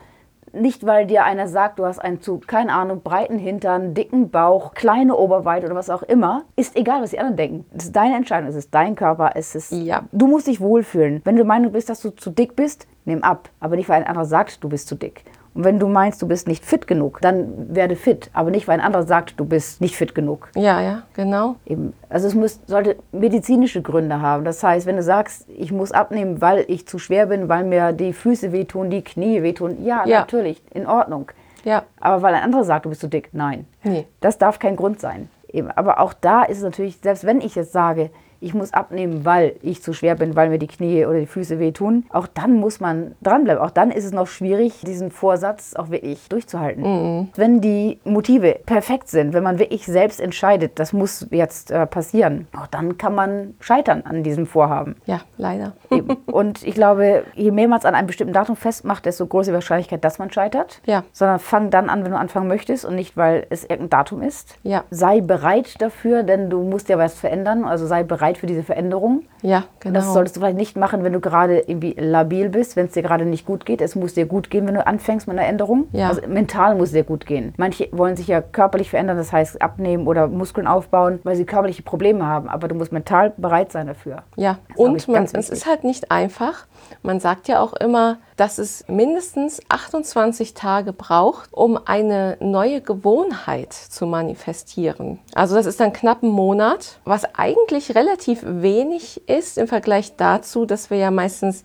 nicht, 0.52 0.86
weil 0.86 1.06
dir 1.06 1.24
einer 1.24 1.48
sagt, 1.48 1.78
du 1.78 1.84
hast 1.84 1.98
einen 1.98 2.20
zu, 2.20 2.38
keine 2.38 2.72
Ahnung, 2.72 3.02
breiten 3.02 3.38
Hintern, 3.38 3.94
dicken 3.94 4.30
Bauch, 4.30 4.72
kleine 4.74 5.16
Oberweite 5.16 5.66
oder 5.66 5.74
was 5.74 5.90
auch 5.90 6.02
immer. 6.02 6.44
Ist 6.56 6.76
egal, 6.76 7.02
was 7.02 7.10
die 7.10 7.18
anderen 7.18 7.36
denken. 7.36 7.66
Es 7.76 7.84
ist 7.84 7.96
deine 7.96 8.16
Entscheidung, 8.16 8.48
es 8.48 8.56
ist 8.56 8.74
dein 8.74 8.96
Körper, 8.96 9.32
es 9.34 9.54
ist. 9.54 9.70
Ja. 9.72 10.04
Du 10.12 10.26
musst 10.26 10.46
dich 10.46 10.60
wohlfühlen. 10.60 11.20
Wenn 11.24 11.36
du 11.36 11.42
der 11.42 11.48
Meinung 11.48 11.72
bist, 11.72 11.90
dass 11.90 12.00
du 12.00 12.10
zu 12.10 12.30
dick 12.30 12.56
bist, 12.56 12.86
nimm 13.04 13.22
ab. 13.22 13.50
Aber 13.60 13.76
nicht, 13.76 13.88
weil 13.88 14.02
ein 14.02 14.06
anderer 14.06 14.24
sagt, 14.26 14.62
du 14.64 14.68
bist 14.68 14.88
zu 14.88 14.94
dick. 14.94 15.24
Und 15.54 15.64
wenn 15.64 15.78
du 15.78 15.88
meinst, 15.88 16.22
du 16.22 16.28
bist 16.28 16.46
nicht 16.46 16.64
fit 16.64 16.86
genug, 16.86 17.20
dann 17.20 17.74
werde 17.74 17.96
fit. 17.96 18.30
Aber 18.32 18.50
nicht, 18.50 18.68
weil 18.68 18.78
ein 18.78 18.84
anderer 18.84 19.02
sagt, 19.02 19.38
du 19.38 19.44
bist 19.44 19.80
nicht 19.80 19.96
fit 19.96 20.14
genug. 20.14 20.48
Ja, 20.54 20.80
ja, 20.80 21.02
genau. 21.14 21.56
Eben. 21.66 21.92
Also 22.08 22.28
es 22.28 22.34
muss, 22.34 22.60
sollte 22.66 22.96
medizinische 23.12 23.82
Gründe 23.82 24.20
haben. 24.20 24.44
Das 24.44 24.62
heißt, 24.62 24.86
wenn 24.86 24.96
du 24.96 25.02
sagst, 25.02 25.48
ich 25.48 25.72
muss 25.72 25.90
abnehmen, 25.92 26.40
weil 26.40 26.64
ich 26.68 26.86
zu 26.86 26.98
schwer 26.98 27.26
bin, 27.26 27.48
weil 27.48 27.64
mir 27.64 27.92
die 27.92 28.12
Füße 28.12 28.52
wehtun, 28.52 28.90
die 28.90 29.02
Knie 29.02 29.42
wehtun, 29.42 29.84
ja, 29.84 30.04
ja. 30.06 30.20
natürlich, 30.20 30.62
in 30.72 30.86
Ordnung. 30.86 31.32
Ja. 31.64 31.82
Aber 31.98 32.22
weil 32.22 32.34
ein 32.34 32.42
anderer 32.42 32.64
sagt, 32.64 32.84
du 32.84 32.90
bist 32.90 33.00
zu 33.00 33.08
dick, 33.08 33.30
nein. 33.32 33.66
Nee. 33.82 34.06
Das 34.20 34.38
darf 34.38 34.58
kein 34.58 34.76
Grund 34.76 35.00
sein. 35.00 35.28
Eben. 35.52 35.70
Aber 35.70 36.00
auch 36.00 36.12
da 36.12 36.42
ist 36.44 36.58
es 36.58 36.64
natürlich, 36.64 36.98
selbst 37.02 37.24
wenn 37.24 37.40
ich 37.40 37.54
jetzt 37.54 37.72
sage, 37.72 38.10
ich 38.40 38.54
muss 38.54 38.72
abnehmen, 38.72 39.24
weil 39.24 39.56
ich 39.62 39.82
zu 39.82 39.92
schwer 39.92 40.14
bin, 40.14 40.34
weil 40.34 40.48
mir 40.48 40.58
die 40.58 40.66
Knie 40.66 41.04
oder 41.04 41.20
die 41.20 41.26
Füße 41.26 41.58
wehtun. 41.58 42.06
Auch 42.10 42.26
dann 42.26 42.54
muss 42.54 42.80
man 42.80 43.14
dranbleiben. 43.22 43.62
Auch 43.62 43.70
dann 43.70 43.90
ist 43.90 44.04
es 44.04 44.12
noch 44.12 44.26
schwierig, 44.26 44.80
diesen 44.80 45.10
Vorsatz 45.10 45.74
auch 45.74 45.90
wirklich 45.90 46.28
durchzuhalten. 46.28 46.82
Mhm. 46.82 47.28
Wenn 47.36 47.60
die 47.60 47.98
Motive 48.04 48.60
perfekt 48.64 49.08
sind, 49.08 49.34
wenn 49.34 49.42
man 49.42 49.58
wirklich 49.58 49.84
selbst 49.86 50.20
entscheidet, 50.20 50.78
das 50.78 50.92
muss 50.92 51.26
jetzt 51.30 51.70
äh, 51.70 51.86
passieren, 51.86 52.48
auch 52.58 52.66
dann 52.66 52.96
kann 52.96 53.14
man 53.14 53.54
scheitern 53.60 54.02
an 54.04 54.22
diesem 54.22 54.46
Vorhaben. 54.46 54.96
Ja, 55.06 55.20
leider. 55.36 55.74
Eben. 55.90 56.14
Und 56.26 56.62
ich 56.66 56.74
glaube, 56.74 57.24
je 57.34 57.50
mehr 57.50 57.68
man 57.68 57.78
es 57.78 57.84
an 57.84 57.94
einem 57.94 58.06
bestimmten 58.06 58.32
Datum 58.32 58.56
festmacht, 58.56 59.04
desto 59.04 59.26
größer 59.26 59.50
die 59.50 59.54
Wahrscheinlichkeit, 59.54 60.04
dass 60.04 60.18
man 60.18 60.30
scheitert. 60.32 60.80
Ja. 60.86 61.04
Sondern 61.12 61.38
fang 61.38 61.70
dann 61.70 61.90
an, 61.90 62.04
wenn 62.04 62.12
du 62.12 62.18
anfangen 62.18 62.48
möchtest 62.48 62.84
und 62.84 62.94
nicht, 62.94 63.16
weil 63.16 63.46
es 63.50 63.64
irgendein 63.64 63.90
Datum 63.90 64.22
ist. 64.22 64.56
Ja. 64.62 64.84
Sei 64.90 65.20
bereit 65.20 65.80
dafür, 65.80 66.22
denn 66.22 66.50
du 66.50 66.62
musst 66.62 66.88
ja 66.88 66.98
was 66.98 67.14
verändern. 67.14 67.64
Also 67.64 67.86
sei 67.86 68.02
bereit 68.02 68.29
bereit 68.30 68.38
für 68.38 68.46
diese 68.46 68.62
Veränderung. 68.62 69.24
Ja, 69.42 69.64
genau. 69.80 69.94
Das 69.94 70.12
solltest 70.12 70.36
du 70.36 70.40
vielleicht 70.40 70.56
nicht 70.56 70.76
machen, 70.76 71.04
wenn 71.04 71.12
du 71.12 71.20
gerade 71.20 71.60
irgendwie 71.60 71.94
labil 71.98 72.48
bist, 72.48 72.76
wenn 72.76 72.86
es 72.86 72.92
dir 72.92 73.02
gerade 73.02 73.24
nicht 73.24 73.46
gut 73.46 73.66
geht. 73.66 73.80
Es 73.80 73.94
muss 73.94 74.14
dir 74.14 74.26
gut 74.26 74.50
gehen, 74.50 74.66
wenn 74.66 74.74
du 74.74 74.86
anfängst 74.86 75.26
mit 75.26 75.38
einer 75.38 75.46
Änderung. 75.46 75.88
Ja. 75.92 76.08
Also 76.08 76.22
mental 76.26 76.74
muss 76.74 76.88
es 76.88 76.92
dir 76.92 77.04
gut 77.04 77.26
gehen. 77.26 77.54
Manche 77.56 77.88
wollen 77.92 78.16
sich 78.16 78.28
ja 78.28 78.40
körperlich 78.40 78.90
verändern, 78.90 79.16
das 79.16 79.32
heißt 79.32 79.60
abnehmen 79.62 80.06
oder 80.06 80.28
Muskeln 80.28 80.66
aufbauen, 80.66 81.20
weil 81.24 81.36
sie 81.36 81.44
körperliche 81.44 81.82
Probleme 81.82 82.26
haben. 82.26 82.48
Aber 82.48 82.68
du 82.68 82.74
musst 82.74 82.92
mental 82.92 83.32
bereit 83.36 83.72
sein 83.72 83.86
dafür. 83.86 84.22
Ja, 84.36 84.58
und 84.76 85.06
man, 85.08 85.24
es 85.24 85.50
ist 85.50 85.66
halt 85.66 85.84
nicht 85.84 86.10
einfach. 86.10 86.66
Man 87.02 87.20
sagt 87.20 87.48
ja 87.48 87.60
auch 87.60 87.72
immer, 87.74 88.18
dass 88.40 88.56
es 88.56 88.86
mindestens 88.88 89.60
28 89.68 90.54
Tage 90.54 90.94
braucht, 90.94 91.52
um 91.52 91.78
eine 91.84 92.38
neue 92.40 92.80
Gewohnheit 92.80 93.74
zu 93.74 94.06
manifestieren. 94.06 95.18
Also 95.34 95.56
das 95.56 95.66
ist 95.66 95.78
dann 95.78 95.92
knapp 95.92 96.22
ein 96.22 96.30
Monat, 96.30 97.00
was 97.04 97.34
eigentlich 97.34 97.94
relativ 97.94 98.40
wenig 98.42 99.28
ist 99.28 99.58
im 99.58 99.68
Vergleich 99.68 100.16
dazu, 100.16 100.64
dass 100.64 100.88
wir 100.88 100.96
ja 100.96 101.10
meistens 101.10 101.64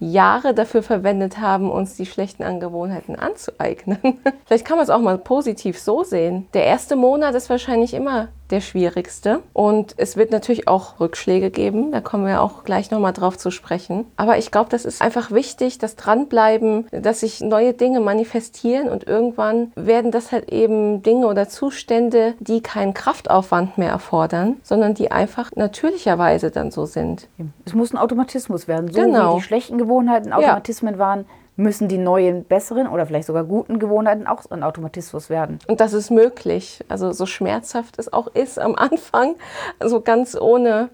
Jahre 0.00 0.52
dafür 0.52 0.82
verwendet 0.82 1.38
haben, 1.38 1.70
uns 1.70 1.94
die 1.94 2.06
schlechten 2.06 2.42
Angewohnheiten 2.42 3.16
anzueignen. 3.16 3.98
Vielleicht 4.46 4.64
kann 4.64 4.78
man 4.78 4.84
es 4.84 4.90
auch 4.90 5.00
mal 5.00 5.18
positiv 5.18 5.78
so 5.78 6.02
sehen. 6.02 6.48
Der 6.54 6.64
erste 6.64 6.96
Monat 6.96 7.36
ist 7.36 7.50
wahrscheinlich 7.50 7.94
immer 7.94 8.28
der 8.50 8.60
schwierigste. 8.60 9.40
Und 9.52 9.94
es 9.96 10.16
wird 10.16 10.30
natürlich 10.30 10.68
auch 10.68 11.00
Rückschläge 11.00 11.50
geben. 11.50 11.92
Da 11.92 12.00
kommen 12.00 12.26
wir 12.26 12.42
auch 12.42 12.64
gleich 12.64 12.90
nochmal 12.90 13.12
drauf 13.12 13.38
zu 13.38 13.50
sprechen. 13.50 14.06
Aber 14.16 14.38
ich 14.38 14.50
glaube, 14.50 14.70
das 14.70 14.84
ist 14.84 15.02
einfach 15.02 15.30
wichtig, 15.30 15.78
das 15.78 15.96
Dranbleiben, 15.96 16.86
dass 16.90 17.20
sich 17.20 17.40
neue 17.40 17.72
Dinge 17.72 18.00
manifestieren 18.00 18.88
und 18.88 19.06
irgendwann 19.06 19.72
werden 19.74 20.10
das 20.10 20.32
halt 20.32 20.50
eben 20.50 21.02
Dinge 21.02 21.26
oder 21.26 21.48
Zustände, 21.48 22.34
die 22.40 22.60
keinen 22.60 22.94
Kraftaufwand 22.94 23.78
mehr 23.78 23.90
erfordern, 23.90 24.56
sondern 24.62 24.94
die 24.94 25.10
einfach 25.10 25.50
natürlicherweise 25.54 26.50
dann 26.50 26.70
so 26.70 26.86
sind. 26.86 27.28
Es 27.64 27.74
muss 27.74 27.92
ein 27.92 27.98
Automatismus 27.98 28.68
werden. 28.68 28.92
So 28.92 29.00
genau. 29.00 29.34
wie 29.34 29.38
die 29.38 29.44
schlechten 29.44 29.78
Gewohnheiten 29.78 30.32
Automatismen 30.32 30.94
ja. 30.94 30.98
waren, 30.98 31.26
müssen 31.56 31.88
die 31.88 31.98
neuen, 31.98 32.44
besseren 32.44 32.86
oder 32.86 33.06
vielleicht 33.06 33.26
sogar 33.26 33.44
guten 33.44 33.78
Gewohnheiten 33.78 34.26
auch 34.26 34.42
ein 34.50 34.62
Automatismus 34.62 35.30
werden. 35.30 35.58
Und 35.66 35.80
das 35.80 35.92
ist 35.92 36.10
möglich. 36.10 36.84
Also 36.88 37.12
so 37.12 37.26
schmerzhaft 37.26 37.98
es 37.98 38.12
auch 38.12 38.28
ist 38.28 38.58
am 38.58 38.74
Anfang, 38.76 39.34
also 39.78 40.00
ganz 40.00 40.36
ohne 40.38 40.90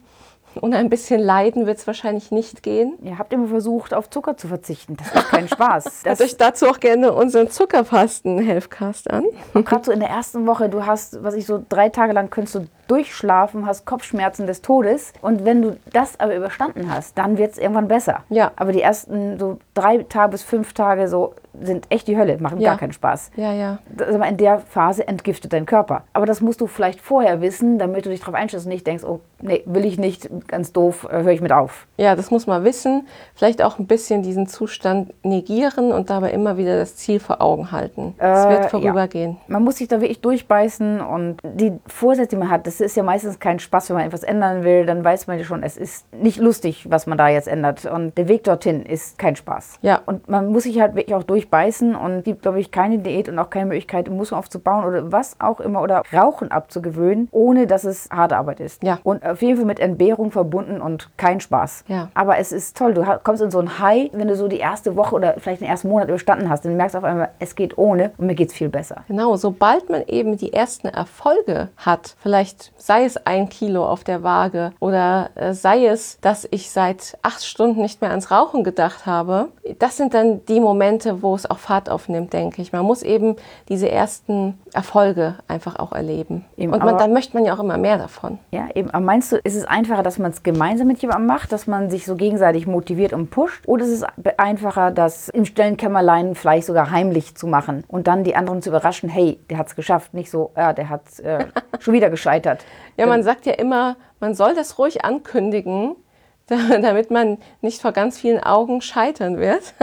ohne 0.60 0.76
ein 0.76 0.90
bisschen 0.90 1.20
Leiden 1.20 1.66
wird 1.66 1.78
es 1.78 1.86
wahrscheinlich 1.86 2.30
nicht 2.30 2.62
gehen. 2.62 2.98
Ihr 3.02 3.18
habt 3.18 3.32
immer 3.32 3.48
versucht, 3.48 3.94
auf 3.94 4.10
Zucker 4.10 4.36
zu 4.36 4.48
verzichten. 4.48 4.96
Das 4.96 5.06
ist 5.06 5.30
kein 5.30 5.48
Spaß. 5.48 6.02
Hört 6.04 6.20
euch 6.20 6.36
dazu 6.36 6.66
auch 6.66 6.80
gerne 6.80 7.12
unseren 7.12 7.48
Zuckerfasten-Helfcast 7.48 9.10
an. 9.10 9.24
Gerade 9.54 9.84
so 9.84 9.92
in 9.92 10.00
der 10.00 10.10
ersten 10.10 10.46
Woche, 10.46 10.68
du 10.68 10.84
hast, 10.84 11.22
was 11.22 11.34
ich 11.34 11.46
so 11.46 11.64
drei 11.68 11.88
Tage 11.88 12.12
lang 12.12 12.30
könntest 12.30 12.54
du 12.56 12.66
durchschlafen, 12.88 13.66
hast 13.66 13.86
Kopfschmerzen 13.86 14.46
des 14.46 14.62
Todes. 14.62 15.12
Und 15.22 15.44
wenn 15.44 15.62
du 15.62 15.76
das 15.92 16.18
aber 16.20 16.36
überstanden 16.36 16.92
hast, 16.92 17.16
dann 17.18 17.38
wird 17.38 17.52
es 17.52 17.58
irgendwann 17.58 17.88
besser. 17.88 18.20
Ja. 18.28 18.52
Aber 18.56 18.72
die 18.72 18.82
ersten 18.82 19.38
so 19.38 19.58
drei 19.74 19.98
Tage 19.98 20.32
bis 20.32 20.42
fünf 20.42 20.72
Tage 20.72 21.08
so 21.08 21.34
sind 21.60 21.86
echt 21.90 22.08
die 22.08 22.16
Hölle, 22.16 22.38
machen 22.38 22.60
ja. 22.60 22.70
gar 22.70 22.78
keinen 22.78 22.92
Spaß. 22.92 23.30
Ja, 23.36 23.52
ja. 23.52 23.78
Also 23.98 24.18
in 24.22 24.36
der 24.36 24.58
Phase 24.60 25.06
entgiftet 25.06 25.52
dein 25.52 25.66
Körper. 25.66 26.04
Aber 26.12 26.26
das 26.26 26.40
musst 26.40 26.60
du 26.60 26.66
vielleicht 26.66 27.00
vorher 27.00 27.40
wissen, 27.40 27.78
damit 27.78 28.06
du 28.06 28.10
dich 28.10 28.20
darauf 28.20 28.34
einstellst 28.34 28.66
und 28.66 28.72
nicht 28.72 28.86
denkst, 28.86 29.04
oh, 29.04 29.20
nee, 29.40 29.62
will 29.66 29.84
ich 29.84 29.98
nicht, 29.98 30.30
ganz 30.48 30.72
doof, 30.72 31.06
äh, 31.10 31.22
höre 31.22 31.32
ich 31.32 31.40
mit 31.40 31.52
auf. 31.52 31.86
Ja, 31.98 32.16
das 32.16 32.30
muss 32.30 32.46
man 32.46 32.64
wissen. 32.64 33.06
Vielleicht 33.34 33.62
auch 33.62 33.78
ein 33.78 33.86
bisschen 33.86 34.22
diesen 34.22 34.46
Zustand 34.46 35.12
negieren 35.24 35.92
und 35.92 36.08
dabei 36.08 36.30
immer 36.30 36.56
wieder 36.56 36.78
das 36.78 36.96
Ziel 36.96 37.20
vor 37.20 37.42
Augen 37.42 37.70
halten. 37.70 38.14
Es 38.18 38.44
äh, 38.44 38.48
wird 38.48 38.70
vorübergehen. 38.70 39.32
Ja. 39.32 39.38
Man 39.48 39.64
muss 39.64 39.76
sich 39.76 39.88
da 39.88 40.00
wirklich 40.00 40.20
durchbeißen 40.20 41.00
und 41.00 41.36
die 41.42 41.72
Vorsätze, 41.86 42.30
die 42.30 42.36
man 42.36 42.50
hat, 42.50 42.66
das 42.78 42.80
ist 42.80 42.96
ja 42.96 43.02
meistens 43.02 43.38
kein 43.38 43.58
Spaß, 43.58 43.90
wenn 43.90 43.96
man 43.96 44.06
etwas 44.06 44.22
ändern 44.22 44.64
will, 44.64 44.86
dann 44.86 45.04
weiß 45.04 45.26
man 45.26 45.38
ja 45.38 45.44
schon, 45.44 45.62
es 45.62 45.76
ist 45.76 46.12
nicht 46.12 46.38
lustig, 46.38 46.86
was 46.90 47.06
man 47.06 47.18
da 47.18 47.28
jetzt 47.28 47.48
ändert. 47.48 47.84
Und 47.86 48.16
der 48.16 48.28
Weg 48.28 48.44
dorthin 48.44 48.82
ist 48.82 49.18
kein 49.18 49.36
Spaß. 49.36 49.78
Ja. 49.82 50.00
Und 50.06 50.28
man 50.28 50.48
muss 50.48 50.64
sich 50.64 50.80
halt 50.80 50.94
wirklich 50.94 51.14
auch 51.14 51.22
durchbeißen 51.22 51.94
und 51.94 52.12
es 52.18 52.24
gibt, 52.24 52.42
glaube 52.42 52.60
ich, 52.60 52.70
keine 52.70 52.98
Diät 52.98 53.28
und 53.28 53.38
auch 53.38 53.50
keine 53.50 53.66
Möglichkeit, 53.66 54.08
Muskeln 54.08 54.38
aufzubauen 54.38 54.84
oder 54.84 55.12
was 55.12 55.36
auch 55.40 55.60
immer 55.60 55.82
oder 55.82 56.02
Rauchen 56.12 56.50
abzugewöhnen, 56.50 57.28
ohne 57.30 57.66
dass 57.66 57.84
es 57.84 58.08
harte 58.10 58.36
Arbeit 58.36 58.60
ist. 58.60 58.82
Ja. 58.82 58.98
Und 59.02 59.24
auf 59.24 59.42
jeden 59.42 59.56
Fall 59.56 59.66
mit 59.66 59.80
Entbehrung 59.80 60.30
verbunden 60.30 60.80
und 60.80 61.10
kein 61.16 61.40
Spaß. 61.40 61.84
Ja. 61.88 62.08
Aber 62.14 62.38
es 62.38 62.52
ist 62.52 62.76
toll. 62.76 62.94
Du 62.94 63.04
kommst 63.22 63.42
in 63.42 63.50
so 63.50 63.58
ein 63.58 63.78
High, 63.78 64.10
wenn 64.12 64.28
du 64.28 64.36
so 64.36 64.48
die 64.48 64.58
erste 64.58 64.96
Woche 64.96 65.14
oder 65.14 65.34
vielleicht 65.38 65.60
den 65.60 65.68
ersten 65.68 65.88
Monat 65.88 66.08
überstanden 66.08 66.48
hast, 66.48 66.64
dann 66.64 66.76
merkst 66.76 66.94
du 66.94 66.98
auf 66.98 67.04
einmal, 67.04 67.30
es 67.38 67.54
geht 67.54 67.76
ohne 67.76 68.12
und 68.18 68.26
mir 68.26 68.34
geht 68.34 68.48
es 68.48 68.54
viel 68.54 68.68
besser. 68.68 69.04
Genau, 69.08 69.36
sobald 69.36 69.90
man 69.90 70.02
eben 70.06 70.36
die 70.36 70.52
ersten 70.52 70.88
Erfolge 70.88 71.68
hat, 71.76 72.16
vielleicht 72.20 72.61
sei 72.76 73.04
es 73.04 73.16
ein 73.26 73.48
Kilo 73.48 73.84
auf 73.86 74.04
der 74.04 74.22
Waage 74.22 74.72
oder 74.80 75.30
äh, 75.34 75.54
sei 75.54 75.86
es, 75.86 76.18
dass 76.20 76.46
ich 76.50 76.70
seit 76.70 77.18
acht 77.22 77.44
Stunden 77.44 77.80
nicht 77.80 78.00
mehr 78.00 78.10
ans 78.10 78.30
Rauchen 78.30 78.64
gedacht 78.64 79.06
habe, 79.06 79.48
das 79.78 79.96
sind 79.96 80.14
dann 80.14 80.44
die 80.46 80.60
Momente, 80.60 81.22
wo 81.22 81.34
es 81.34 81.50
auch 81.50 81.58
Fahrt 81.58 81.88
aufnimmt, 81.88 82.32
denke 82.32 82.62
ich. 82.62 82.72
Man 82.72 82.84
muss 82.84 83.02
eben 83.02 83.36
diese 83.68 83.90
ersten 83.90 84.60
Erfolge 84.72 85.36
einfach 85.48 85.78
auch 85.78 85.92
erleben. 85.92 86.44
Eben, 86.56 86.72
Und 86.72 86.84
man, 86.84 86.98
dann 86.98 87.12
möchte 87.12 87.36
man 87.36 87.44
ja 87.44 87.54
auch 87.54 87.60
immer 87.60 87.78
mehr 87.78 87.98
davon. 87.98 88.38
Ja, 88.50 88.68
eben. 88.74 88.90
Aber 88.90 89.04
meinst 89.04 89.32
du, 89.32 89.36
ist 89.36 89.54
es 89.54 89.64
einfacher, 89.64 90.02
dass 90.02 90.18
man 90.18 90.30
es 90.30 90.42
gemeinsam 90.42 90.86
mit 90.86 91.00
jemandem 91.00 91.26
macht, 91.26 91.52
dass 91.52 91.66
man 91.66 91.90
sich 91.90 92.06
so 92.06 92.16
gegenseitig 92.16 92.66
motiviert 92.66 93.12
und 93.12 93.30
pusht? 93.30 93.66
Oder 93.66 93.84
ist 93.84 93.90
es 93.90 94.04
einfacher, 94.36 94.90
das 94.90 95.28
im 95.28 95.44
stillen 95.44 95.76
Kämmerlein 95.76 96.34
vielleicht 96.34 96.66
sogar 96.66 96.90
heimlich 96.90 97.34
zu 97.34 97.46
machen 97.46 97.84
und 97.88 98.06
dann 98.06 98.24
die 98.24 98.36
anderen 98.36 98.62
zu 98.62 98.70
überraschen, 98.70 99.08
hey, 99.08 99.38
der 99.50 99.58
hat 99.58 99.68
es 99.68 99.76
geschafft, 99.76 100.14
nicht 100.14 100.30
so, 100.30 100.52
ja, 100.56 100.72
der 100.72 100.88
hat 100.88 101.18
äh, 101.20 101.46
schon 101.80 101.94
wieder 101.94 102.10
gescheitert. 102.10 102.51
Ja, 102.96 103.06
man 103.06 103.22
sagt 103.22 103.46
ja 103.46 103.54
immer, 103.54 103.96
man 104.20 104.34
soll 104.34 104.54
das 104.54 104.78
ruhig 104.78 105.04
ankündigen, 105.04 105.96
damit 106.48 107.10
man 107.10 107.38
nicht 107.60 107.80
vor 107.80 107.92
ganz 107.92 108.18
vielen 108.18 108.42
Augen 108.42 108.80
scheitern 108.80 109.38
wird. 109.38 109.74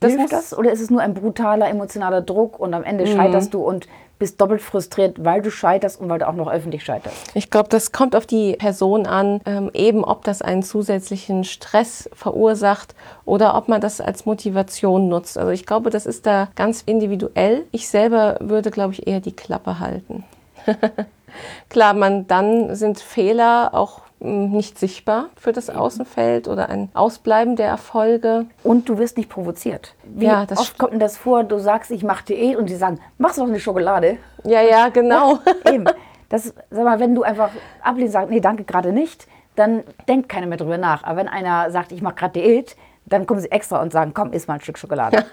Das 0.00 0.12
Hilft 0.16 0.32
das? 0.32 0.56
Oder 0.56 0.72
ist 0.72 0.80
es 0.80 0.90
nur 0.90 1.00
ein 1.00 1.14
brutaler 1.14 1.68
emotionaler 1.68 2.22
Druck 2.22 2.58
und 2.58 2.74
am 2.74 2.84
Ende 2.84 3.06
scheiterst 3.06 3.52
du 3.54 3.62
und 3.62 3.86
bist 4.22 4.40
doppelt 4.40 4.62
frustriert, 4.62 5.24
weil 5.24 5.42
du 5.42 5.50
scheiterst 5.50 6.00
und 6.00 6.08
weil 6.08 6.20
du 6.20 6.28
auch 6.28 6.34
noch 6.34 6.48
öffentlich 6.48 6.84
scheiterst? 6.84 7.32
Ich 7.34 7.50
glaube, 7.50 7.68
das 7.68 7.90
kommt 7.90 8.14
auf 8.14 8.24
die 8.24 8.52
Person 8.52 9.04
an, 9.04 9.40
ähm, 9.46 9.68
eben 9.74 10.04
ob 10.04 10.22
das 10.22 10.42
einen 10.42 10.62
zusätzlichen 10.62 11.42
Stress 11.42 12.08
verursacht 12.12 12.94
oder 13.24 13.56
ob 13.56 13.66
man 13.66 13.80
das 13.80 14.00
als 14.00 14.24
Motivation 14.24 15.08
nutzt. 15.08 15.36
Also 15.36 15.50
ich 15.50 15.66
glaube, 15.66 15.90
das 15.90 16.06
ist 16.06 16.24
da 16.24 16.48
ganz 16.54 16.82
individuell. 16.86 17.64
Ich 17.72 17.88
selber 17.88 18.36
würde, 18.38 18.70
glaube 18.70 18.92
ich, 18.92 19.08
eher 19.08 19.18
die 19.18 19.34
Klappe 19.34 19.80
halten. 19.80 20.22
Klar, 21.68 21.94
man, 21.94 22.26
dann 22.26 22.74
sind 22.74 23.00
Fehler 23.00 23.70
auch 23.72 24.00
mh, 24.20 24.48
nicht 24.48 24.78
sichtbar 24.78 25.26
für 25.36 25.52
das 25.52 25.70
Außenfeld 25.70 26.48
oder 26.48 26.68
ein 26.68 26.90
Ausbleiben 26.94 27.56
der 27.56 27.68
Erfolge. 27.68 28.46
Und 28.62 28.88
du 28.88 28.98
wirst 28.98 29.16
nicht 29.16 29.28
provoziert. 29.28 29.94
Wie 30.04 30.26
Ja, 30.26 30.46
das 30.46 30.58
oft 30.58 30.78
kommt 30.78 30.92
denn 30.92 31.00
das 31.00 31.16
vor, 31.16 31.44
du 31.44 31.58
sagst, 31.58 31.90
ich 31.90 32.02
mache 32.02 32.24
Diät 32.24 32.56
und 32.56 32.68
die 32.68 32.76
sagen, 32.76 33.00
machst 33.18 33.38
du 33.38 33.42
doch 33.42 33.48
eine 33.48 33.60
Schokolade? 33.60 34.18
Ja, 34.44 34.62
ja, 34.62 34.88
genau. 34.88 35.38
Eben. 35.70 35.84
Das, 36.28 36.54
sag 36.70 36.84
mal, 36.84 36.98
wenn 36.98 37.14
du 37.14 37.22
einfach 37.22 37.50
ablehnst, 37.82 38.14
sagst, 38.14 38.30
nee, 38.30 38.40
danke, 38.40 38.64
gerade 38.64 38.92
nicht, 38.92 39.26
dann 39.54 39.82
denkt 40.08 40.30
keiner 40.30 40.46
mehr 40.46 40.56
drüber 40.56 40.78
nach. 40.78 41.04
Aber 41.04 41.18
wenn 41.18 41.28
einer 41.28 41.70
sagt, 41.70 41.92
ich 41.92 42.00
mache 42.00 42.14
gerade 42.14 42.40
Diät, 42.40 42.76
dann 43.06 43.26
kommen 43.26 43.40
sie 43.40 43.50
extra 43.50 43.82
und 43.82 43.92
sagen, 43.92 44.12
komm, 44.14 44.32
iss 44.32 44.46
mal 44.46 44.54
ein 44.54 44.60
Stück 44.60 44.78
Schokolade, 44.78 45.24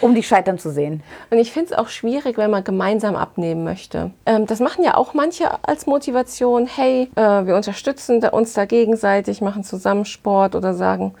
um 0.00 0.14
die 0.14 0.22
scheitern 0.22 0.58
zu 0.58 0.70
sehen. 0.70 1.02
Und 1.30 1.38
ich 1.38 1.52
finde 1.52 1.72
es 1.72 1.78
auch 1.78 1.88
schwierig, 1.88 2.36
wenn 2.36 2.50
man 2.50 2.64
gemeinsam 2.64 3.16
abnehmen 3.16 3.64
möchte. 3.64 4.10
Ähm, 4.26 4.46
das 4.46 4.60
machen 4.60 4.84
ja 4.84 4.96
auch 4.96 5.14
manche 5.14 5.48
als 5.64 5.86
Motivation. 5.86 6.66
Hey, 6.66 7.08
äh, 7.14 7.46
wir 7.46 7.56
unterstützen 7.56 8.22
uns 8.24 8.52
da 8.52 8.64
gegenseitig, 8.64 9.40
machen 9.40 9.64
zusammen 9.64 10.04
Sport 10.04 10.54
oder 10.54 10.74
sagen, 10.74 11.14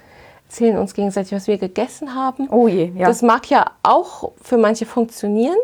erzählen 0.48 0.76
uns 0.76 0.92
gegenseitig, 0.92 1.32
was 1.32 1.46
wir 1.46 1.56
gegessen 1.56 2.14
haben. 2.14 2.48
Oh 2.50 2.68
je, 2.68 2.92
ja. 2.94 3.06
Das 3.06 3.22
mag 3.22 3.48
ja 3.48 3.70
auch 3.82 4.32
für 4.42 4.58
manche 4.58 4.84
funktionieren. 4.84 5.56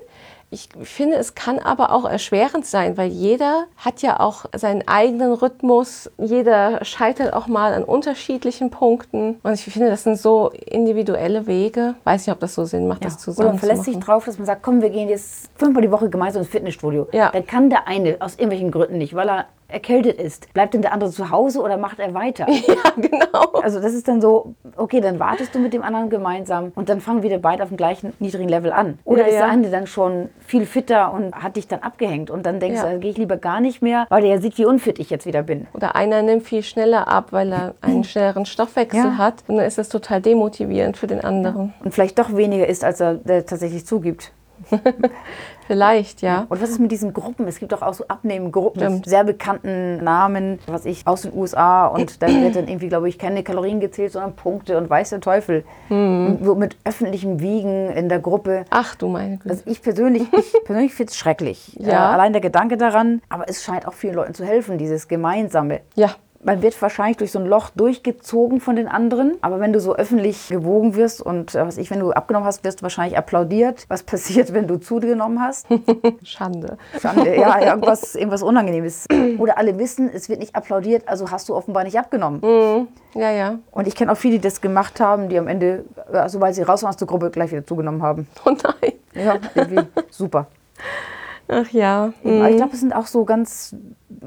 Ich 0.51 0.71
finde, 0.83 1.17
es 1.17 1.35
kann 1.35 1.59
aber 1.59 1.93
auch 1.93 2.07
erschwerend 2.07 2.65
sein, 2.65 2.97
weil 2.97 3.11
jeder 3.11 3.67
hat 3.77 4.01
ja 4.01 4.19
auch 4.19 4.47
seinen 4.57 4.87
eigenen 4.89 5.33
Rhythmus. 5.33 6.11
Jeder 6.17 6.85
scheitert 6.87 7.35
auch 7.35 7.49
mal 7.49 7.75
an 7.75 7.85
unterschiedlichen 7.85 8.71
Punkten. 8.71 9.39
Und 9.43 9.53
ich 9.53 9.65
finde, 9.65 9.91
das 9.91 10.05
sind 10.05 10.19
so 10.19 10.51
individuelle 10.51 11.47
Wege. 11.47 11.97
Weiß 12.05 12.27
nicht, 12.27 12.33
ob 12.33 12.41
das 12.41 12.55
so 12.55 12.65
Sinn 12.65 12.89
macht, 12.89 13.05
das 13.05 13.15
Oder 13.15 13.21
zusammen 13.21 13.49
man 13.51 13.59
verlässt 13.59 13.85
sich 13.85 13.99
drauf, 13.99 14.25
dass 14.25 14.39
man 14.39 14.47
sagt, 14.47 14.63
komm, 14.63 14.81
wir 14.81 14.91
gehen 14.91 15.09
jetzt 15.09 15.51
fünfmal 15.57 15.83
die 15.83 15.91
Woche 15.91 16.09
gemeinsam 16.09 16.43
ins 16.43 16.51
Fitnessstudio. 16.51 17.09
Ja. 17.13 17.31
Dann 17.31 17.47
kann 17.47 17.69
der 17.69 17.87
eine 17.87 18.17
aus 18.21 18.35
irgendwelchen 18.35 18.71
Gründen 18.71 18.97
nicht, 18.97 19.15
weil 19.15 19.29
er 19.29 19.47
erkältet 19.69 20.19
ist. 20.21 20.53
Bleibt 20.55 20.75
denn 20.75 20.83
der 20.83 20.93
andere 20.93 21.11
zu 21.11 21.31
Hause 21.31 21.61
oder 21.61 21.77
macht 21.77 21.99
er 21.99 22.15
weiter? 22.15 22.47
Ja, 22.69 22.91
genau. 22.97 23.61
Also 23.63 23.81
das 23.81 23.93
ist 23.95 24.09
dann 24.09 24.21
so, 24.21 24.55
okay, 24.77 25.01
dann 25.01 25.19
wartest 25.19 25.55
du 25.55 25.59
mit 25.59 25.73
dem 25.73 25.83
anderen 25.83 26.11
gemeinsam 26.11 26.73
und 26.75 26.89
dann 26.89 27.01
fangen 27.01 27.23
wieder 27.23 27.39
beide 27.39 27.63
auf 27.63 27.69
dem 27.69 27.77
gleichen 27.77 28.13
niedrigen 28.19 28.49
Level 28.49 28.73
an. 28.73 28.99
Oder 29.05 29.23
Ja, 29.23 29.27
ist 29.29 29.35
ja. 29.35 29.41
der 29.41 29.49
eine 29.51 29.71
dann 29.71 29.87
schon 29.87 30.29
viel 30.41 30.67
fitter 30.67 31.13
und 31.13 31.35
hat 31.35 31.57
dich 31.57 31.67
dann 31.69 31.81
abgehängt 31.81 32.31
und 32.31 32.45
dann 32.47 32.61
denkst 32.61 32.79
Ja. 32.81 32.87
du, 32.87 32.93
da 32.93 32.99
gehe 32.99 33.11
ich 33.11 33.17
lieber 33.19 33.37
gar 33.37 33.61
nicht 33.61 33.81
mehr, 33.83 34.07
weil 34.11 34.23
der 34.23 34.31
ja 34.37 34.41
sieht, 34.41 34.59
wie 34.59 34.65
unfit 34.67 34.99
ich 34.99 35.11
jetzt 35.11 35.27
wieder 35.27 35.43
bin. 35.43 35.67
Oder 35.75 35.97
einer 35.97 36.23
nimmt 36.23 36.43
viel 36.45 36.63
schneller 36.63 37.09
ab, 37.09 37.29
weil 37.33 37.53
er 37.53 37.75
einen 37.81 38.05
schnelleren 38.05 38.47
Stoffwechsel 38.47 39.19
hat. 39.19 39.45
Und 39.47 39.57
dann 39.57 39.67
ist 39.67 39.79
das 39.79 39.89
total 39.89 40.21
demotivierend 40.21 40.97
für 40.97 41.07
den 41.07 41.23
anderen. 41.25 41.73
Und 41.85 41.93
vielleicht 41.95 42.19
doch 42.19 42.35
weniger 42.37 42.67
ist, 42.67 42.85
als 42.85 43.01
er 43.01 43.23
tatsächlich 43.25 43.87
zugibt. 43.87 44.33
Vielleicht, 45.67 46.23
ja. 46.23 46.47
Und 46.49 46.63
was 46.63 46.71
ist 46.71 46.81
mit 46.81 46.91
diesen 46.91 47.13
Gruppen? 47.13 47.47
Es 47.47 47.59
gibt 47.59 47.73
doch 47.73 47.83
auch 47.83 47.93
so 47.93 48.09
Abnehmengruppen 48.09 48.95
mit 48.95 49.05
sehr 49.05 49.23
bekannten 49.23 50.03
Namen, 50.03 50.61
was 50.67 50.87
ich, 50.87 51.07
aus 51.07 51.23
den 51.23 51.35
USA. 51.35 51.87
Und 51.87 52.23
da 52.23 52.27
wird 52.27 52.57
dann 52.57 52.69
irgendwie, 52.69 52.89
glaube 52.89 53.09
ich, 53.11 53.19
keine 53.19 53.43
Kalorien 53.43 53.79
gezählt, 53.79 54.13
sondern 54.13 54.35
Punkte 54.35 54.79
und 54.79 54.89
weiß 54.89 55.11
der 55.11 55.21
Teufel. 55.21 55.65
Hm. 55.89 56.39
So 56.43 56.55
mit 56.55 56.79
öffentlichem 56.85 57.41
Wiegen 57.41 57.91
in 57.91 58.09
der 58.09 58.19
Gruppe. 58.19 58.65
Ach 58.71 58.95
du 58.95 59.09
meine 59.09 59.37
Güte. 59.37 59.51
Also 59.51 59.63
ich 59.67 59.83
persönlich, 59.83 60.23
ich 60.33 60.65
persönlich 60.65 60.95
finde 60.95 61.11
es 61.11 61.19
schrecklich. 61.19 61.77
Ja. 61.79 62.11
Äh, 62.11 62.15
allein 62.15 62.33
der 62.33 62.41
Gedanke 62.41 62.79
daran, 62.79 63.21
aber 63.29 63.47
es 63.49 63.63
scheint 63.63 63.87
auch 63.87 63.93
vielen 63.93 64.15
Leuten 64.15 64.33
zu 64.33 64.47
helfen, 64.47 64.79
dieses 64.79 65.07
Gemeinsame. 65.07 65.81
ja, 65.97 66.15
Man 66.41 66.63
wird 66.63 66.81
wahrscheinlich 66.81 67.17
durch 67.17 67.33
so 67.33 67.41
ein 67.41 67.47
Loch 67.47 67.71
durchgezogen 67.71 68.61
von 68.61 68.77
den 68.77 68.87
anderen, 68.87 69.37
aber 69.41 69.59
wenn 69.59 69.73
du 69.73 69.81
so 69.81 69.97
öffentlich 69.97 70.49
gewogen 70.49 70.95
wirst 70.95 71.21
und 71.21 71.55
äh, 71.57 71.67
was 71.67 71.79
ich, 71.79 71.91
wenn 71.91 71.99
du 71.99 72.13
abgenommen 72.13 72.47
hast, 72.47 72.63
wirst 72.63 72.81
du 72.81 72.83
wahrscheinlich 72.85 73.19
applaudiert. 73.19 73.87
Was 73.89 74.03
passiert, 74.05 74.53
wenn 74.53 74.69
du 74.69 74.79
zugenommen 74.79 75.41
hast? 75.41 75.67
Schande. 76.23 76.79
Schande, 77.01 77.37
ja, 77.37 77.61
irgendwas, 77.71 78.15
irgendwas 78.15 78.43
Unangenehmes. 78.43 79.07
Oder 79.39 79.59
alle 79.59 79.79
wissen, 79.79 80.09
es 80.13 80.29
wird 80.29 80.39
nicht 80.39 80.55
applaudiert, 80.55 81.09
also 81.09 81.31
hast 81.31 81.49
du 81.49 81.57
offenbar 81.57 81.83
nicht 81.83 81.99
abgenommen. 81.99 82.89
Ja, 83.15 83.33
ja. 83.33 83.59
Und 83.73 83.89
ich 83.89 83.97
kenne 83.97 84.13
auch 84.13 84.17
viele, 84.17 84.37
die 84.37 84.43
das 84.43 84.61
gemacht 84.61 85.01
haben, 85.01 85.29
die 85.29 85.39
am 85.39 85.49
Ende, 85.49 85.85
äh, 86.13 86.29
sobald 86.29 86.55
sie 86.55 86.63
raus 86.63 86.83
waren 86.83 86.91
aus 86.91 86.97
der 86.97 87.09
Gruppe, 87.09 87.31
gleich 87.31 87.51
wieder 87.51 87.67
zugenommen 87.67 88.03
haben. 88.03 88.29
Oh 88.45 88.51
nein. 88.51 88.93
Ja, 89.15 89.39
irgendwie 89.55 89.83
super. 90.11 90.47
Ach 91.49 91.69
ja. 91.71 92.13
Aber 92.25 92.51
ich 92.51 92.57
glaube, 92.57 92.75
es 92.75 92.81
sind 92.81 92.95
auch 92.95 93.07
so 93.07 93.25
ganz 93.25 93.75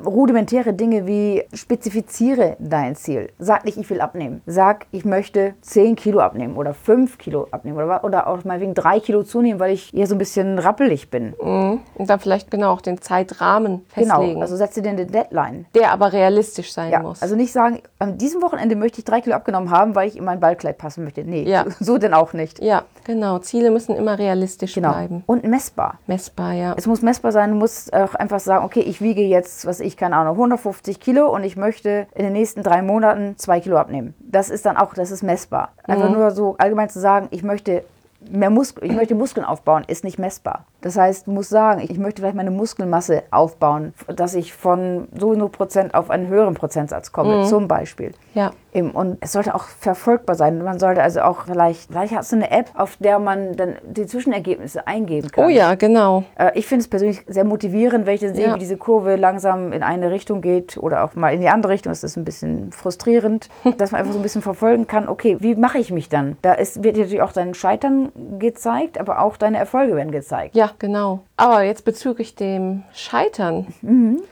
rudimentäre 0.05 0.73
Dinge 0.73 1.07
wie 1.07 1.43
spezifiziere 1.53 2.55
dein 2.59 2.95
Ziel. 2.95 3.29
Sag 3.39 3.65
nicht, 3.65 3.77
ich 3.77 3.89
will 3.89 4.01
abnehmen. 4.01 4.41
Sag, 4.45 4.85
ich 4.91 5.05
möchte 5.05 5.55
10 5.61 5.95
Kilo 5.95 6.19
abnehmen 6.19 6.55
oder 6.55 6.73
5 6.73 7.17
Kilo 7.17 7.47
abnehmen 7.51 7.77
oder, 7.77 8.03
oder 8.03 8.27
auch 8.27 8.43
mal 8.43 8.59
wegen 8.59 8.73
3 8.73 8.99
Kilo 8.99 9.23
zunehmen, 9.23 9.59
weil 9.59 9.71
ich 9.73 9.93
eher 9.93 10.07
so 10.07 10.15
ein 10.15 10.19
bisschen 10.19 10.59
rappelig 10.59 11.09
bin. 11.09 11.33
Mhm. 11.41 11.79
Und 11.95 12.09
dann 12.09 12.19
vielleicht 12.19 12.51
genau 12.51 12.71
auch 12.73 12.81
den 12.81 13.01
Zeitrahmen 13.01 13.85
festlegen, 13.87 14.33
Genau, 14.33 14.41
also 14.41 14.55
setze 14.55 14.81
dir 14.81 14.89
eine 14.89 15.05
Deadline. 15.05 15.65
der 15.75 15.91
aber 15.91 16.13
realistisch 16.13 16.73
sein 16.73 16.91
Ja, 16.91 16.99
muss. 17.01 17.21
also 17.21 17.35
nicht 17.35 17.51
sagen, 17.51 17.81
an 17.99 18.17
diesem 18.17 18.41
Wochenende 18.41 18.75
möchte 18.75 18.99
ich 18.99 19.05
3 19.05 19.21
Kilo 19.21 19.35
abgenommen 19.35 19.71
haben, 19.71 19.95
weil 19.95 20.07
ich 20.07 20.17
in 20.17 20.23
mein 20.25 20.39
Ballkleid 20.39 20.77
passen 20.77 21.03
möchte. 21.03 21.23
Nee, 21.23 21.43
Ja. 21.43 21.65
so 21.79 21.97
denn 21.97 22.13
auch 22.13 22.33
nicht. 22.33 22.61
ja, 22.61 22.83
genau. 23.03 23.39
Ziele 23.39 23.71
müssen 23.71 23.95
immer 23.95 24.19
realistisch 24.19 24.75
Genau. 24.75 24.91
bleiben. 24.91 25.23
Und 25.25 25.43
messbar. 25.43 25.99
Messbar, 26.07 26.53
ja. 26.53 26.73
Es 26.77 26.85
muss 26.87 27.01
messbar 27.01 27.31
sein, 27.31 27.51
du 27.51 27.55
musst 27.55 27.93
auch 27.93 28.13
einfach 28.15 28.39
sagen, 28.39 28.63
okay, 28.65 28.81
ich 28.81 29.01
wiege 29.01 29.21
jetzt, 29.21 29.65
was 29.71 29.79
ich, 29.79 29.95
keine 29.95 30.17
Ahnung, 30.17 30.33
150 30.33 30.99
Kilo 30.99 31.33
und 31.33 31.45
ich 31.45 31.55
möchte 31.55 32.05
in 32.13 32.23
den 32.23 32.33
nächsten 32.33 32.61
drei 32.61 32.81
Monaten 32.81 33.37
zwei 33.37 33.61
Kilo 33.61 33.77
abnehmen. 33.77 34.13
Das 34.19 34.49
ist 34.49 34.65
dann 34.65 34.75
auch, 34.75 34.93
das 34.93 35.11
ist 35.11 35.23
messbar. 35.23 35.71
Einfach 35.83 36.09
nur 36.09 36.31
so 36.31 36.55
allgemein 36.57 36.89
zu 36.89 36.99
sagen, 36.99 37.29
ich 37.31 37.41
möchte 37.41 37.83
mehr 38.29 38.49
Muskel, 38.49 38.83
ich 38.83 38.91
möchte 38.91 39.15
Muskeln 39.15 39.45
aufbauen, 39.45 39.85
ist 39.87 40.03
nicht 40.03 40.19
messbar. 40.19 40.65
Das 40.81 40.97
heißt, 40.97 41.27
du 41.27 41.31
musst 41.31 41.49
sagen, 41.49 41.81
ich 41.87 41.97
möchte 41.97 42.21
vielleicht 42.21 42.35
meine 42.35 42.51
Muskelmasse 42.51 43.23
aufbauen, 43.31 43.93
dass 44.07 44.33
ich 44.35 44.53
von 44.53 45.07
so 45.17 45.29
und 45.29 45.39
so 45.39 45.47
Prozent 45.49 45.93
auf 45.93 46.09
einen 46.09 46.27
höheren 46.27 46.53
Prozentsatz 46.55 47.11
komme, 47.11 47.45
zum 47.45 47.67
Beispiel. 47.67 48.11
Ja. 48.33 48.51
Und 48.73 49.17
es 49.19 49.33
sollte 49.33 49.53
auch 49.53 49.65
verfolgbar 49.65 50.35
sein. 50.37 50.63
Man 50.63 50.79
sollte 50.79 51.03
also 51.03 51.21
auch 51.21 51.41
vielleicht, 51.45 51.91
vielleicht 51.91 52.15
hast 52.15 52.31
du 52.31 52.37
eine 52.37 52.51
App, 52.51 52.69
auf 52.75 52.95
der 53.01 53.19
man 53.19 53.57
dann 53.57 53.75
die 53.83 54.05
Zwischenergebnisse 54.05 54.87
eingeben 54.87 55.29
kann. 55.29 55.45
Oh 55.45 55.49
ja, 55.49 55.75
genau. 55.75 56.23
Äh, 56.35 56.51
Ich 56.55 56.67
finde 56.67 56.83
es 56.83 56.87
persönlich 56.87 57.21
sehr 57.27 57.43
motivierend, 57.43 58.05
wenn 58.05 58.15
ich 58.15 58.21
dann 58.21 58.33
sehe, 58.33 58.47
Ja. 58.47 58.55
wie 58.55 58.59
diese 58.59 58.77
Kurve 58.77 59.17
langsam 59.17 59.73
in 59.73 59.83
eine 59.83 60.09
Richtung 60.09 60.39
geht 60.41 60.77
oder 60.77 61.03
auch 61.03 61.15
mal 61.15 61.33
in 61.33 61.41
die 61.41 61.49
andere 61.49 61.73
Richtung. 61.73 61.91
Das 61.91 62.03
ist 62.03 62.15
ein 62.15 62.23
bisschen 62.23 62.71
frustrierend, 62.71 63.49
dass 63.77 63.91
man 63.91 63.99
einfach 63.99 64.13
so 64.13 64.19
ein 64.19 64.23
bisschen 64.23 64.41
verfolgen 64.41 64.87
kann, 64.87 65.09
okay, 65.09 65.35
wie 65.41 65.55
mache 65.55 65.77
ich 65.77 65.91
mich 65.91 66.07
dann? 66.07 66.37
Da 66.41 66.53
ist, 66.53 66.81
wird 66.81 66.95
dir 66.95 67.01
natürlich 67.01 67.21
auch 67.21 67.33
dein 67.33 67.53
Scheitern 67.53 68.11
gezeigt, 68.39 68.99
aber 68.99 69.19
auch 69.21 69.35
deine 69.35 69.57
Erfolge 69.57 69.97
werden 69.97 70.11
gezeigt. 70.11 70.55
Ja, 70.55 70.70
Ja, 70.71 70.75
genau. 70.79 71.19
Aber 71.37 71.63
jetzt 71.63 71.85
bezüglich 71.85 72.35
dem 72.35 72.83
Scheitern. 72.93 73.67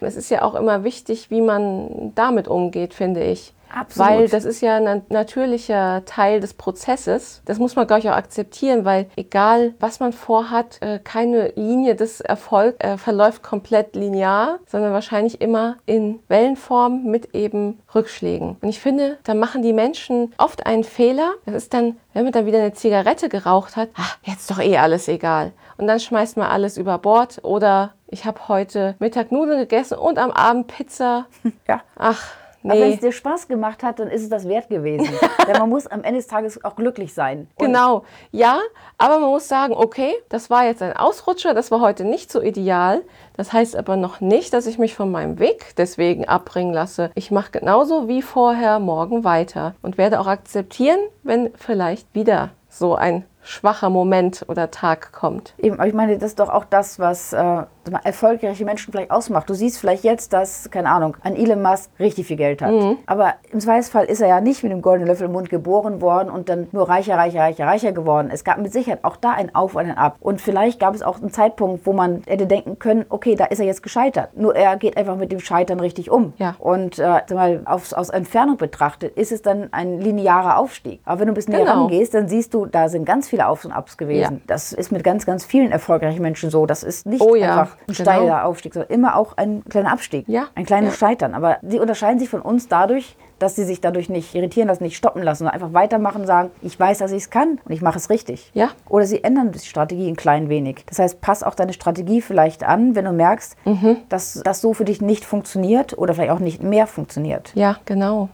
Es 0.02 0.16
ist 0.16 0.30
ja 0.30 0.42
auch 0.44 0.56
immer 0.56 0.84
wichtig, 0.84 1.30
wie 1.30 1.42
man 1.42 2.14
damit 2.16 2.48
umgeht, 2.48 2.94
finde 2.94 3.24
ich. 3.24 3.54
Absolut. 3.74 4.10
Weil 4.10 4.28
das 4.30 4.46
ist 4.46 4.62
ja 4.62 4.78
ein 4.78 5.04
natürlicher 5.10 6.04
Teil 6.06 6.40
des 6.40 6.54
Prozesses. 6.54 7.42
Das 7.46 7.60
muss 7.60 7.76
man, 7.76 7.88
glaube 7.88 8.02
ich, 8.02 8.10
auch 8.10 8.16
akzeptieren, 8.16 8.86
weil 8.86 9.08
egal, 9.16 9.74
was 9.80 10.00
man 10.00 10.14
vorhat, 10.14 10.82
äh, 10.82 11.00
keine 11.00 11.50
Linie 11.56 11.96
des 11.96 12.22
Erfolgs 12.22 12.78
äh, 12.80 12.98
verläuft 12.98 13.44
komplett 13.44 13.96
linear, 13.96 14.60
sondern 14.66 14.94
wahrscheinlich 14.94 15.42
immer 15.42 15.78
in 15.86 16.20
Wellenform 16.28 17.06
mit 17.06 17.36
eben 17.36 17.80
Rückschlägen. 17.94 18.58
Und 18.62 18.70
ich 18.70 18.80
finde, 18.80 19.18
da 19.24 19.34
machen 19.34 19.62
die 19.62 19.74
Menschen 19.74 20.34
oft 20.38 20.66
einen 20.66 20.84
Fehler. 20.84 21.34
Das 21.46 21.56
ist 21.56 21.74
dann, 21.74 21.98
wenn 22.14 22.24
man 22.24 22.34
dann 22.34 22.46
wieder 22.46 22.60
eine 22.60 22.74
Zigarette 22.74 23.30
geraucht 23.30 23.76
hat, 23.76 23.90
ach, 23.96 24.18
jetzt 24.24 24.50
doch 24.50 24.60
eh 24.60 24.78
alles 24.78 25.08
egal. 25.08 25.52
Und 25.78 25.88
dann 25.88 26.00
schmeißt 26.00 26.38
man 26.38 26.48
alles 26.48 26.78
über 26.78 26.98
Bord 26.98 27.40
oder 27.44 27.94
ich 28.08 28.26
habe 28.26 28.48
heute 28.48 28.96
Mittag 29.00 29.32
Nudeln 29.32 29.60
gegessen 29.60 29.98
und 29.98 30.18
am 30.18 30.32
Abend 30.32 30.68
Pizza. 30.68 31.28
Ja. 31.68 31.82
Ach, 31.96 32.24
Aber 32.64 32.74
wenn 32.74 32.90
nee. 32.90 32.94
es 32.96 33.00
dir 33.00 33.12
Spaß 33.12 33.48
gemacht 33.48 33.84
hat, 33.84 34.00
dann 34.00 34.10
ist 34.10 34.24
es 34.24 34.30
das 34.30 34.48
wert 34.48 34.70
gewesen. 34.70 35.10
Denn 35.48 35.58
man 35.58 35.70
muss 35.70 35.88
am 35.88 36.04
Ende 36.04 36.20
des 36.20 36.28
Tages 36.28 36.64
auch 36.64 36.76
glücklich 36.76 37.14
sein. 37.14 37.48
Und 37.56 37.68
Genau, 37.68 38.04
ja, 38.32 38.60
aber 38.98 39.20
man 39.20 39.30
muss 39.30 39.48
sagen, 39.48 39.74
okay, 39.74 40.14
das 40.30 40.50
war 40.50 40.66
jetzt 40.66 40.82
ein 40.82 40.96
Ausrutscher, 40.96 41.54
das 41.54 41.72
war 41.72 41.82
heute 41.82 42.04
nicht 42.04 42.32
so 42.32 42.42
ideal. 42.42 43.02
Das 43.38 43.54
heißt 43.54 43.76
aber 43.76 43.96
noch 43.96 44.20
nicht, 44.20 44.54
dass 44.54 44.68
ich 44.68 44.78
mich 44.78 44.94
von 44.94 45.12
meinem 45.12 45.40
Weg 45.40 45.74
deswegen 45.78 46.28
abbringen 46.28 46.74
lasse. 46.74 47.12
Ich 47.16 47.32
mache 47.32 47.52
genauso 47.52 48.08
wie 48.08 48.22
vorher 48.22 48.80
morgen 48.80 49.24
weiter 49.24 49.76
und 49.82 49.98
werde 49.98 50.20
auch 50.20 50.28
akzeptieren, 50.28 51.00
wenn 51.24 51.52
vielleicht 51.56 52.14
wieder 52.14 52.50
so 52.68 52.96
ein 52.96 53.26
schwacher 53.50 53.90
Moment 53.90 54.46
oder 54.48 54.72
Tag 54.72 55.12
kommt. 55.12 55.54
Eben, 55.58 55.76
aber 55.80 55.88
ich 55.88 55.94
meine, 55.94 56.18
das 56.18 56.32
ist 56.32 56.40
doch 56.40 56.50
auch 56.50 56.66
das, 56.66 57.00
was 57.00 57.34
äh, 57.34 57.64
erfolgreiche 58.04 58.66
Menschen 58.66 58.92
vielleicht 58.92 59.12
ausmacht. 59.12 59.50
Du 59.50 59.54
siehst 59.54 59.80
vielleicht 59.80 60.04
jetzt, 60.04 60.34
dass, 60.34 60.70
keine 60.70 60.90
Ahnung, 60.90 61.18
ein 61.24 61.36
Elon 61.36 61.62
Musk 61.62 61.90
richtig 62.00 62.28
viel 62.28 62.38
Geld 62.38 62.62
hat. 62.62 62.74
Aber 63.08 63.34
im 63.52 63.60
Zweifelsfall 63.60 64.06
ist 64.06 64.22
er 64.22 64.28
ja 64.28 64.42
nicht 64.42 64.62
mit 64.64 64.72
dem 64.72 64.82
goldenen 64.82 65.08
Löffel 65.08 65.26
im 65.26 65.32
Mund 65.32 65.50
geboren 65.50 66.02
worden 66.02 66.30
und 66.30 66.50
dann 66.50 66.68
nur 66.72 66.88
reicher, 66.88 67.16
reicher, 67.18 67.40
reicher, 67.42 67.66
reicher 67.66 67.92
geworden. 67.92 68.30
Es 68.32 68.44
gab 68.44 68.60
mit 68.60 68.72
Sicherheit 68.72 69.04
auch 69.04 69.16
da 69.16 69.32
ein 69.32 69.56
Auf 69.56 69.76
und 69.76 69.82
ein 69.86 69.98
Ab. 69.98 70.18
Und 70.20 70.42
vielleicht 70.42 70.80
gab 70.80 70.94
es 70.94 71.02
auch 71.02 71.20
einen 71.20 71.32
Zeitpunkt, 71.32 71.86
wo 71.86 71.94
man 71.94 72.22
hätte 72.28 72.46
denken 72.46 72.78
können, 72.78 73.06
okay, 73.10 73.36
da 73.36 73.46
ist 73.46 73.60
er 73.60 73.66
jetzt 73.66 73.82
gescheitert. 73.82 74.38
Nur 74.38 74.56
er 74.56 74.78
geht 74.78 74.98
einfach 74.98 75.16
mit 75.16 75.32
dem 75.32 75.40
Scheitern 75.40 75.80
richtig 75.80 76.12
um. 76.12 76.34
Ja. 76.38 76.56
Und 76.60 77.00
äh, 77.00 77.22
mal, 77.34 77.62
aus, 77.66 77.94
aus 77.94 78.10
Entfernung 78.10 78.58
betrachtet 78.58 79.18
ist 79.18 79.32
es 79.32 79.42
dann 79.42 79.70
ein 79.72 80.00
linearer 80.00 80.58
Aufstieg. 80.58 81.02
Aber 81.06 81.22
wenn 81.22 81.28
du 81.28 81.32
ein 81.32 81.36
bisschen 81.36 81.54
näher 81.54 81.66
Genau. 81.66 81.82
rangehst, 81.84 82.14
dann 82.14 82.28
siehst 82.28 82.54
du, 82.54 82.66
da 82.66 82.90
sind 82.90 83.06
ganz 83.06 83.28
viele 83.30 83.39
Aufs 83.48 83.66
und 83.66 83.72
Abs 83.72 83.98
gewesen. 83.98 84.36
Ja. 84.36 84.42
Das 84.48 84.74
ist 84.74 84.92
mit 84.92 85.04
ganz, 85.04 85.26
ganz 85.26 85.46
vielen 85.46 85.72
erfolgreichen 85.72 86.22
Menschen 86.22 86.50
so. 86.50 86.66
Das 86.66 86.84
ist 86.84 87.06
nicht 87.06 87.22
Oh 87.22 87.36
ja, 87.36 87.62
einfach 87.62 87.76
ein 87.78 87.94
genau. 87.94 88.02
steiler 88.02 88.46
Aufstieg, 88.46 88.74
sondern 88.74 88.92
immer 88.92 89.16
auch 89.16 89.38
ein 89.38 89.64
kleiner 89.70 89.92
Abstieg. 89.92 90.26
Ja, 90.28 90.48
Ein 90.56 90.66
kleines. 90.66 90.98
Scheitern. 90.98 91.34
Aber 91.34 91.58
sie 91.62 91.80
unterscheiden 91.80 92.20
sich 92.20 92.30
von 92.30 92.42
uns 92.42 92.68
dadurch, 92.68 93.16
dass 93.38 93.56
sie 93.56 93.64
sich 93.64 93.80
dadurch 93.80 94.10
nicht 94.10 94.36
irritieren 94.36 94.68
lassen, 94.68 94.84
nicht 94.84 94.98
stoppen 94.98 95.24
lassen, 95.24 95.40
sondern 95.40 95.54
einfach 95.54 95.72
weitermachen, 95.74 96.26
sagen, 96.26 96.52
ich 96.62 96.78
weiß, 96.78 96.98
dass 96.98 97.12
ich 97.12 97.24
es 97.24 97.30
kann 97.30 97.60
und 97.64 97.72
ich 97.72 97.82
mache 97.82 97.98
es 97.98 98.10
richtig. 98.10 98.52
Ja. 98.54 98.70
Oder 98.90 99.06
sie 99.06 99.24
ändern 99.24 99.54
die 99.54 99.60
Strategie 99.60 100.10
ein 100.10 100.18
klein 100.18 100.50
wenig. 100.50 100.84
Das 100.88 101.00
heißt, 101.00 101.22
pass 101.22 101.42
auch 101.44 101.56
deine 101.56 101.72
Strategie 101.72 102.22
vielleicht 102.22 102.66
an, 102.66 102.96
wenn 102.96 103.06
du 103.06 103.14
merkst, 103.14 103.56
Mhm. 103.64 103.98
dass 104.10 104.42
das 104.44 104.60
so 104.60 104.74
für 104.74 104.84
dich 104.84 105.02
nicht 105.02 105.24
funktioniert 105.24 105.98
oder 105.98 106.14
vielleicht 106.14 106.32
auch 106.32 106.40
nicht 106.40 106.62
mehr 106.62 106.86
funktioniert. 106.88 107.52
Ja, 107.56 107.78
genau. 107.86 108.28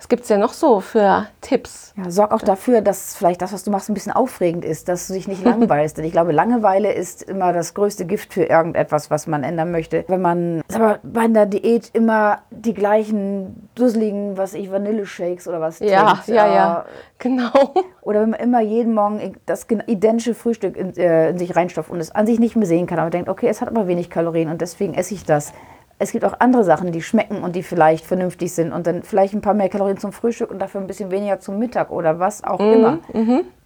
Was 0.00 0.08
gibt 0.08 0.22
es 0.22 0.28
denn 0.28 0.40
noch 0.40 0.54
so 0.54 0.80
für 0.80 1.26
Tipps? 1.42 1.92
Ja, 1.94 2.10
sorg 2.10 2.32
auch 2.32 2.40
dafür, 2.40 2.80
dass 2.80 3.14
vielleicht 3.14 3.42
das, 3.42 3.52
was 3.52 3.64
du 3.64 3.70
machst, 3.70 3.90
ein 3.90 3.94
bisschen 3.94 4.12
aufregend 4.12 4.64
ist, 4.64 4.88
dass 4.88 5.08
du 5.08 5.12
dich 5.12 5.28
nicht 5.28 5.44
langweilst. 5.44 5.94
Denn 5.98 6.06
ich 6.06 6.12
glaube, 6.12 6.32
Langeweile 6.32 6.90
ist 6.90 7.22
immer 7.22 7.52
das 7.52 7.74
größte 7.74 8.06
Gift 8.06 8.32
für 8.32 8.44
irgendetwas, 8.44 9.10
was 9.10 9.26
man 9.26 9.44
ändern 9.44 9.70
möchte. 9.70 10.06
Wenn 10.08 10.22
man 10.22 10.62
sag 10.68 10.80
mal, 10.80 11.00
bei 11.02 11.20
einer 11.20 11.44
Diät 11.44 11.90
immer 11.92 12.38
die 12.50 12.72
gleichen 12.72 13.68
dusseligen, 13.74 14.38
was 14.38 14.54
ich, 14.54 14.72
Vanilleshakes 14.72 15.46
oder 15.46 15.60
was 15.60 15.80
Ja, 15.80 16.12
trinkt, 16.14 16.28
ja, 16.28 16.46
äh, 16.46 16.54
ja, 16.54 16.84
genau. 17.18 17.74
Oder 18.00 18.22
wenn 18.22 18.30
man 18.30 18.40
immer 18.40 18.62
jeden 18.62 18.94
Morgen 18.94 19.36
das 19.44 19.66
identische 19.86 20.34
Frühstück 20.34 20.78
in, 20.78 20.96
äh, 20.96 21.28
in 21.28 21.38
sich 21.38 21.54
reinstopft 21.54 21.90
und 21.90 22.00
es 22.00 22.10
an 22.10 22.26
sich 22.26 22.40
nicht 22.40 22.56
mehr 22.56 22.66
sehen 22.66 22.86
kann, 22.86 22.98
aber 22.98 23.10
denkt, 23.10 23.28
okay, 23.28 23.48
es 23.48 23.60
hat 23.60 23.68
aber 23.68 23.86
wenig 23.86 24.08
Kalorien 24.08 24.48
und 24.48 24.62
deswegen 24.62 24.94
esse 24.94 25.12
ich 25.12 25.24
das. 25.24 25.52
Es 26.00 26.12
gibt 26.12 26.24
auch 26.24 26.34
andere 26.38 26.64
Sachen, 26.64 26.92
die 26.92 27.02
schmecken 27.02 27.42
und 27.42 27.54
die 27.54 27.62
vielleicht 27.62 28.06
vernünftig 28.06 28.54
sind 28.54 28.72
und 28.72 28.86
dann 28.86 29.02
vielleicht 29.02 29.34
ein 29.34 29.42
paar 29.42 29.52
mehr 29.52 29.68
Kalorien 29.68 29.98
zum 29.98 30.12
Frühstück 30.12 30.50
und 30.50 30.58
dafür 30.58 30.80
ein 30.80 30.86
bisschen 30.86 31.10
weniger 31.10 31.40
zum 31.40 31.58
Mittag 31.58 31.90
oder 31.90 32.18
was 32.18 32.42
auch 32.42 32.58
immer. 32.58 32.98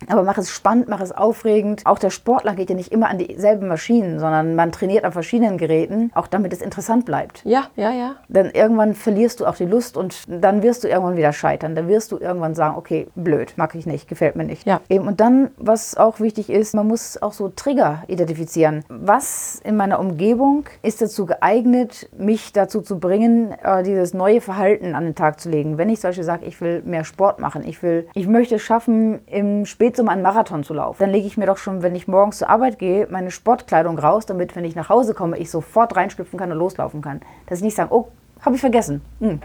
Aber 0.09 0.25
mach 0.25 0.37
es 0.37 0.51
spannend, 0.51 0.89
mach 0.89 1.01
es 1.01 1.13
aufregend. 1.13 1.83
Auch 1.85 1.99
der 1.99 2.11
Sportler 2.11 2.55
geht 2.55 2.71
ja 2.71 2.77
nicht 2.77 2.93
immer 2.93 3.09
an 3.09 3.19
dieselben 3.19 3.69
Maschinen, 3.69 4.19
sondern 4.19 4.57
man 4.57 4.73
trainiert 4.73 5.05
an 5.05 5.13
verschiedenen 5.13 5.59
Geräten, 5.59 6.11
auch 6.15 6.27
damit 6.27 6.53
es 6.53 6.61
interessant 6.61 7.07
bleibt. 7.07 7.43
Ja, 7.45 7.65
ja, 7.77 7.93
ja. 7.93 8.17
Denn 8.29 8.51
irgendwann 8.51 8.95
verlierst 8.95 9.41
du 9.41 9.47
auch 9.47 9.55
die 9.55 9.65
Lust 9.65 9.97
und 9.97 10.25
dann 10.27 10.63
wirst 10.63 10.85
du 10.85 10.89
irgendwann 10.89 11.17
wieder 11.17 11.33
scheitern. 11.33 11.75
Dann 11.75 11.89
wirst 11.89 12.13
du 12.13 12.19
irgendwann 12.19 12.55
sagen, 12.55 12.77
okay, 12.77 13.07
blöd, 13.15 13.55
mag 13.57 13.75
ich 13.77 13.87
nicht, 13.87 14.09
gefällt 14.09 14.37
mir 14.37 14.45
nicht. 14.45 14.67
Ja. 14.67 14.81
Eben, 14.89 15.07
und 15.07 15.21
dann, 15.21 15.53
was 15.57 15.97
auch 15.97 16.19
wichtig 16.19 16.51
ist, 16.51 16.75
man 16.75 16.89
muss 16.89 17.23
auch 17.23 17.33
so 17.33 17.49
Trigger 17.49 18.03
identifizieren. 18.09 18.85
Was 18.89 19.61
in 19.65 19.77
meiner 19.77 20.01
Umgebung 20.01 20.65
ist 20.83 21.01
dazu 21.01 21.27
geeignet, 21.27 22.09
mich 22.25 22.53
dazu 22.53 22.81
zu 22.81 22.99
bringen, 22.99 23.53
äh, 23.63 23.83
dieses 23.83 24.15
neue 24.15 24.41
Verhalten 24.41 24.95
an 24.95 25.05
den 25.05 25.15
Tag 25.15 25.41
zu 25.41 25.51
legen? 25.51 25.79
Wenn 25.79 25.89
ich 25.89 26.01
zum 26.01 26.09
Beispiel 26.09 26.25
sage, 26.25 26.47
ich 26.47 26.61
will 26.61 26.83
mehr 26.85 27.05
Sport 27.05 27.39
machen, 27.39 27.63
ich 27.65 27.83
will, 27.83 28.09
ich 28.15 28.27
möchte 28.27 28.57
es 28.57 28.63
schaffen, 28.63 29.21
im 29.27 29.67
Spätsommer 29.67 30.13
einen 30.13 30.23
Marathon 30.23 30.65
zu 30.65 30.75
laufen, 30.75 31.01
dann 31.01 31.11
lege 31.11 31.27
ich 31.27 31.37
mir 31.37 31.47
doch 31.47 31.59
schon, 31.59 31.83
wenn 31.83 31.95
ich 31.95 32.09
morgens 32.09 32.39
zur 32.39 32.51
Arbeit 32.51 32.79
gehe, 32.79 33.07
meine 33.11 33.31
Sportkleidung 33.31 33.99
raus, 33.99 34.27
damit, 34.27 34.57
wenn 34.57 34.65
ich 34.65 34.75
nach 34.75 34.89
Hause 34.89 35.15
komme, 35.15 35.39
ich 35.39 35.51
sofort 35.51 35.97
reinschlüpfen 35.97 36.39
kann 36.39 36.51
und 36.51 36.59
loslaufen 36.59 37.03
kann. 37.03 37.21
Dass 37.47 37.59
ich 37.59 37.65
nicht 37.65 37.77
sage, 37.77 37.95
oh, 37.95 38.09
habe 38.45 38.55
ich 38.57 38.61
vergessen. 38.61 39.01
Hm. 39.21 39.41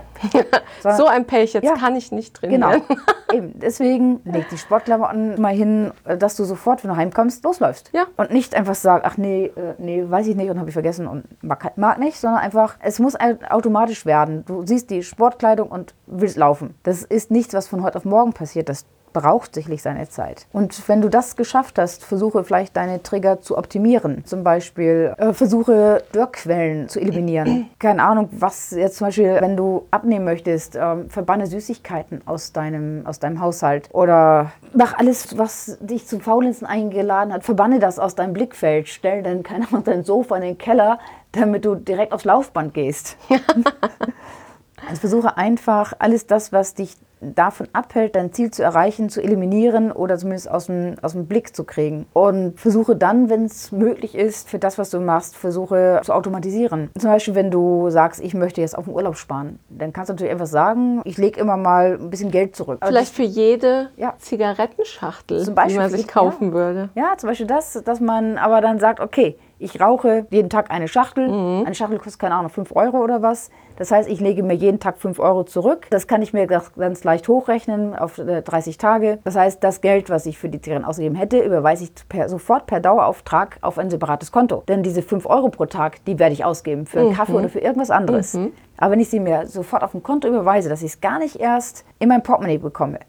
Sondern- 0.81 0.97
So 0.97 1.05
ein 1.07 1.25
Pech, 1.25 1.53
jetzt 1.53 1.63
Ja. 1.63 1.75
kann 1.75 1.95
ich 1.95 2.11
nicht 2.11 2.41
Genau. 2.41 2.67
trainieren. 2.69 2.83
Eben. 3.33 3.59
Deswegen 3.59 4.21
leg 4.25 4.49
die 4.49 4.57
Sportklamotten 4.57 5.39
mal 5.39 5.53
hin, 5.53 5.91
äh, 6.05 6.17
dass 6.17 6.35
du 6.35 6.43
sofort, 6.43 6.83
wenn 6.83 6.89
du 6.91 6.97
heimkommst, 6.97 7.43
losläufst. 7.43 7.91
Ja. 7.93 8.05
Und 8.17 8.31
nicht 8.31 8.55
einfach 8.55 8.75
sagen, 8.75 9.03
ach 9.05 9.17
nee, 9.17 9.45
äh, 9.55 9.75
nee, 9.77 10.03
weiß 10.07 10.27
ich 10.27 10.35
nicht 10.35 10.49
und 10.49 10.57
habe 10.59 10.69
ich 10.69 10.73
vergessen 10.73 11.07
und 11.07 11.25
mag, 11.43 11.77
mag 11.77 11.99
nicht, 11.99 12.19
sondern 12.19 12.41
einfach, 12.41 12.77
es 12.81 12.99
muss 12.99 13.15
automatisch 13.49 14.05
werden. 14.05 14.43
Du 14.45 14.65
siehst 14.65 14.89
die 14.89 15.03
Sportkleidung 15.03 15.69
und 15.69 15.93
willst 16.07 16.37
laufen. 16.37 16.73
Das 16.83 17.03
ist 17.03 17.29
nichts, 17.31 17.53
was 17.53 17.67
von 17.67 17.83
heute 17.83 17.97
auf 17.97 18.05
morgen 18.05 18.33
passiert. 18.33 18.67
Das 18.69 18.85
braucht 19.13 19.55
sicherlich 19.55 19.81
seine 19.81 20.07
Zeit. 20.09 20.45
Und 20.51 20.87
wenn 20.87 21.01
du 21.01 21.09
das 21.09 21.35
geschafft 21.35 21.79
hast, 21.79 22.03
versuche 22.03 22.43
vielleicht 22.43 22.75
deine 22.75 23.01
Trigger 23.03 23.41
zu 23.41 23.57
optimieren. 23.57 24.23
Zum 24.25 24.43
Beispiel 24.43 25.13
äh, 25.17 25.33
versuche 25.33 26.03
Wirkquellen 26.11 26.89
zu 26.89 26.99
eliminieren. 26.99 27.69
Keine 27.79 28.03
Ahnung, 28.03 28.29
was 28.31 28.71
jetzt 28.71 28.97
zum 28.97 29.07
Beispiel, 29.07 29.37
wenn 29.39 29.57
du 29.57 29.85
abnehmen 29.91 30.25
möchtest, 30.25 30.75
ähm, 30.75 31.09
verbanne 31.09 31.47
Süßigkeiten 31.47 32.21
aus 32.25 32.51
deinem, 32.51 33.05
aus 33.05 33.19
deinem 33.19 33.41
Haushalt. 33.41 33.89
Oder 33.91 34.51
mach 34.73 34.97
alles, 34.97 35.37
was 35.37 35.77
dich 35.79 36.07
zum 36.07 36.21
Faulenzen 36.21 36.67
eingeladen 36.67 37.33
hat, 37.33 37.43
verbanne 37.43 37.79
das 37.79 37.99
aus 37.99 38.15
deinem 38.15 38.33
Blickfeld. 38.33 38.87
Stell 38.87 39.23
dann, 39.23 39.43
keine 39.43 39.67
Ahnung, 39.67 39.83
dein 39.83 40.03
Sofa 40.03 40.35
in 40.37 40.41
den 40.41 40.57
Keller, 40.57 40.99
damit 41.31 41.65
du 41.65 41.75
direkt 41.75 42.11
aufs 42.11 42.25
Laufband 42.25 42.73
gehst. 42.73 43.17
Also 44.87 45.01
versuche 45.01 45.37
einfach 45.37 45.93
alles 45.99 46.27
das, 46.27 46.51
was 46.51 46.73
dich 46.73 46.95
davon 47.21 47.67
abhält, 47.73 48.15
dein 48.15 48.31
Ziel 48.31 48.49
zu 48.51 48.63
erreichen, 48.63 49.09
zu 49.09 49.21
eliminieren 49.21 49.91
oder 49.91 50.17
zumindest 50.17 50.49
aus 50.49 50.67
dem, 50.67 50.95
aus 51.01 51.11
dem 51.11 51.25
Blick 51.27 51.53
zu 51.53 51.65
kriegen. 51.65 52.05
Und 52.13 52.57
versuche 52.57 52.95
dann, 52.95 53.29
wenn 53.29 53.43
es 53.45 53.73
möglich 53.73 54.15
ist, 54.15 54.49
für 54.49 54.57
das, 54.57 54.77
was 54.77 54.89
du 54.89 55.01
machst, 55.01 55.35
versuche 55.35 55.99
zu 56.03 56.13
automatisieren. 56.13 56.89
Zum 56.97 57.09
Beispiel, 57.09 57.35
wenn 57.35 57.51
du 57.51 57.89
sagst, 57.89 58.21
ich 58.21 58.33
möchte 58.33 58.61
jetzt 58.61 58.77
auf 58.77 58.85
den 58.85 58.93
Urlaub 58.93 59.17
sparen, 59.17 59.59
dann 59.69 59.91
kannst 59.91 60.09
du 60.09 60.13
natürlich 60.13 60.31
einfach 60.31 60.45
sagen, 60.47 61.01
ich 61.03 61.17
lege 61.17 61.39
immer 61.39 61.57
mal 61.57 61.97
ein 61.99 62.09
bisschen 62.09 62.31
Geld 62.31 62.55
zurück. 62.55 62.79
Vielleicht 62.85 63.13
für 63.13 63.23
jede 63.23 63.89
Ja. 63.97 64.13
Zigarettenschachtel, 64.17 65.43
Zum 65.43 65.55
Beispiel 65.55 65.73
die 65.73 65.79
man 65.79 65.89
sich 65.89 66.07
kaufen 66.07 66.53
würde. 66.53 66.89
Ja, 66.95 67.15
zum 67.17 67.29
Beispiel 67.29 67.47
das, 67.47 67.81
dass 67.83 67.99
man 67.99 68.37
aber 68.37 68.61
dann 68.61 68.79
sagt, 68.79 68.99
okay, 69.01 69.37
ich 69.59 69.79
rauche 69.81 70.25
jeden 70.31 70.49
Tag 70.49 70.71
eine 70.71 70.87
Schachtel. 70.87 71.27
Mhm. 71.27 71.65
Eine 71.65 71.75
Schachtel 71.75 71.99
kostet, 71.99 72.19
keine 72.19 72.35
Ahnung, 72.35 72.49
5 72.49 72.75
Euro 72.75 72.97
oder 73.03 73.21
was. 73.21 73.49
Das 73.75 73.91
heißt, 73.91 74.09
ich 74.09 74.19
lege 74.19 74.43
mir 74.43 74.53
jeden 74.55 74.79
Tag 74.79 74.97
5 74.97 75.19
Euro 75.19 75.43
zurück. 75.43 75.87
Das 75.89 76.07
kann 76.07 76.21
ich 76.21 76.33
mir 76.33 76.47
ganz- 76.47 77.03
leicht 77.03 77.27
hochrechnen 77.27 77.95
auf 77.95 78.17
äh, 78.17 78.41
30 78.41 78.77
Tage. 78.77 79.19
Das 79.23 79.35
heißt, 79.35 79.63
das 79.63 79.81
Geld, 79.81 80.09
was 80.09 80.25
ich 80.25 80.37
für 80.37 80.49
die 80.49 80.59
Zigaretten 80.59 80.85
ausgegeben 80.85 81.15
hätte, 81.15 81.39
überweise 81.39 81.83
ich 81.85 81.91
per, 82.09 82.27
sofort 82.29 82.65
per 82.65 82.79
Dauerauftrag 82.79 83.57
auf 83.61 83.77
ein 83.77 83.89
separates 83.89 84.31
Konto. 84.31 84.63
Denn 84.67 84.83
diese 84.83 85.01
5 85.01 85.25
Euro 85.25 85.49
pro 85.49 85.65
Tag, 85.65 86.03
die 86.05 86.19
werde 86.19 86.33
ich 86.33 86.43
ausgeben 86.43 86.85
für 86.85 86.99
einen 86.99 87.13
Kaffee 87.13 87.33
oder 87.33 87.49
für 87.49 87.59
irgendwas 87.59 87.91
anderes. 87.91 88.37
Aber 88.77 88.91
wenn 88.91 88.99
ich 88.99 89.09
sie 89.09 89.19
mir 89.19 89.45
sofort 89.47 89.83
auf 89.83 89.93
ein 89.93 90.03
Konto 90.03 90.27
überweise, 90.27 90.69
dass 90.69 90.81
ich 90.81 90.93
es 90.93 91.01
gar 91.01 91.19
nicht 91.19 91.37
erst 91.37 91.85
in 91.99 92.07
mein 92.09 92.23
Portemonnaie 92.23 92.57
bekomme, 92.57 92.99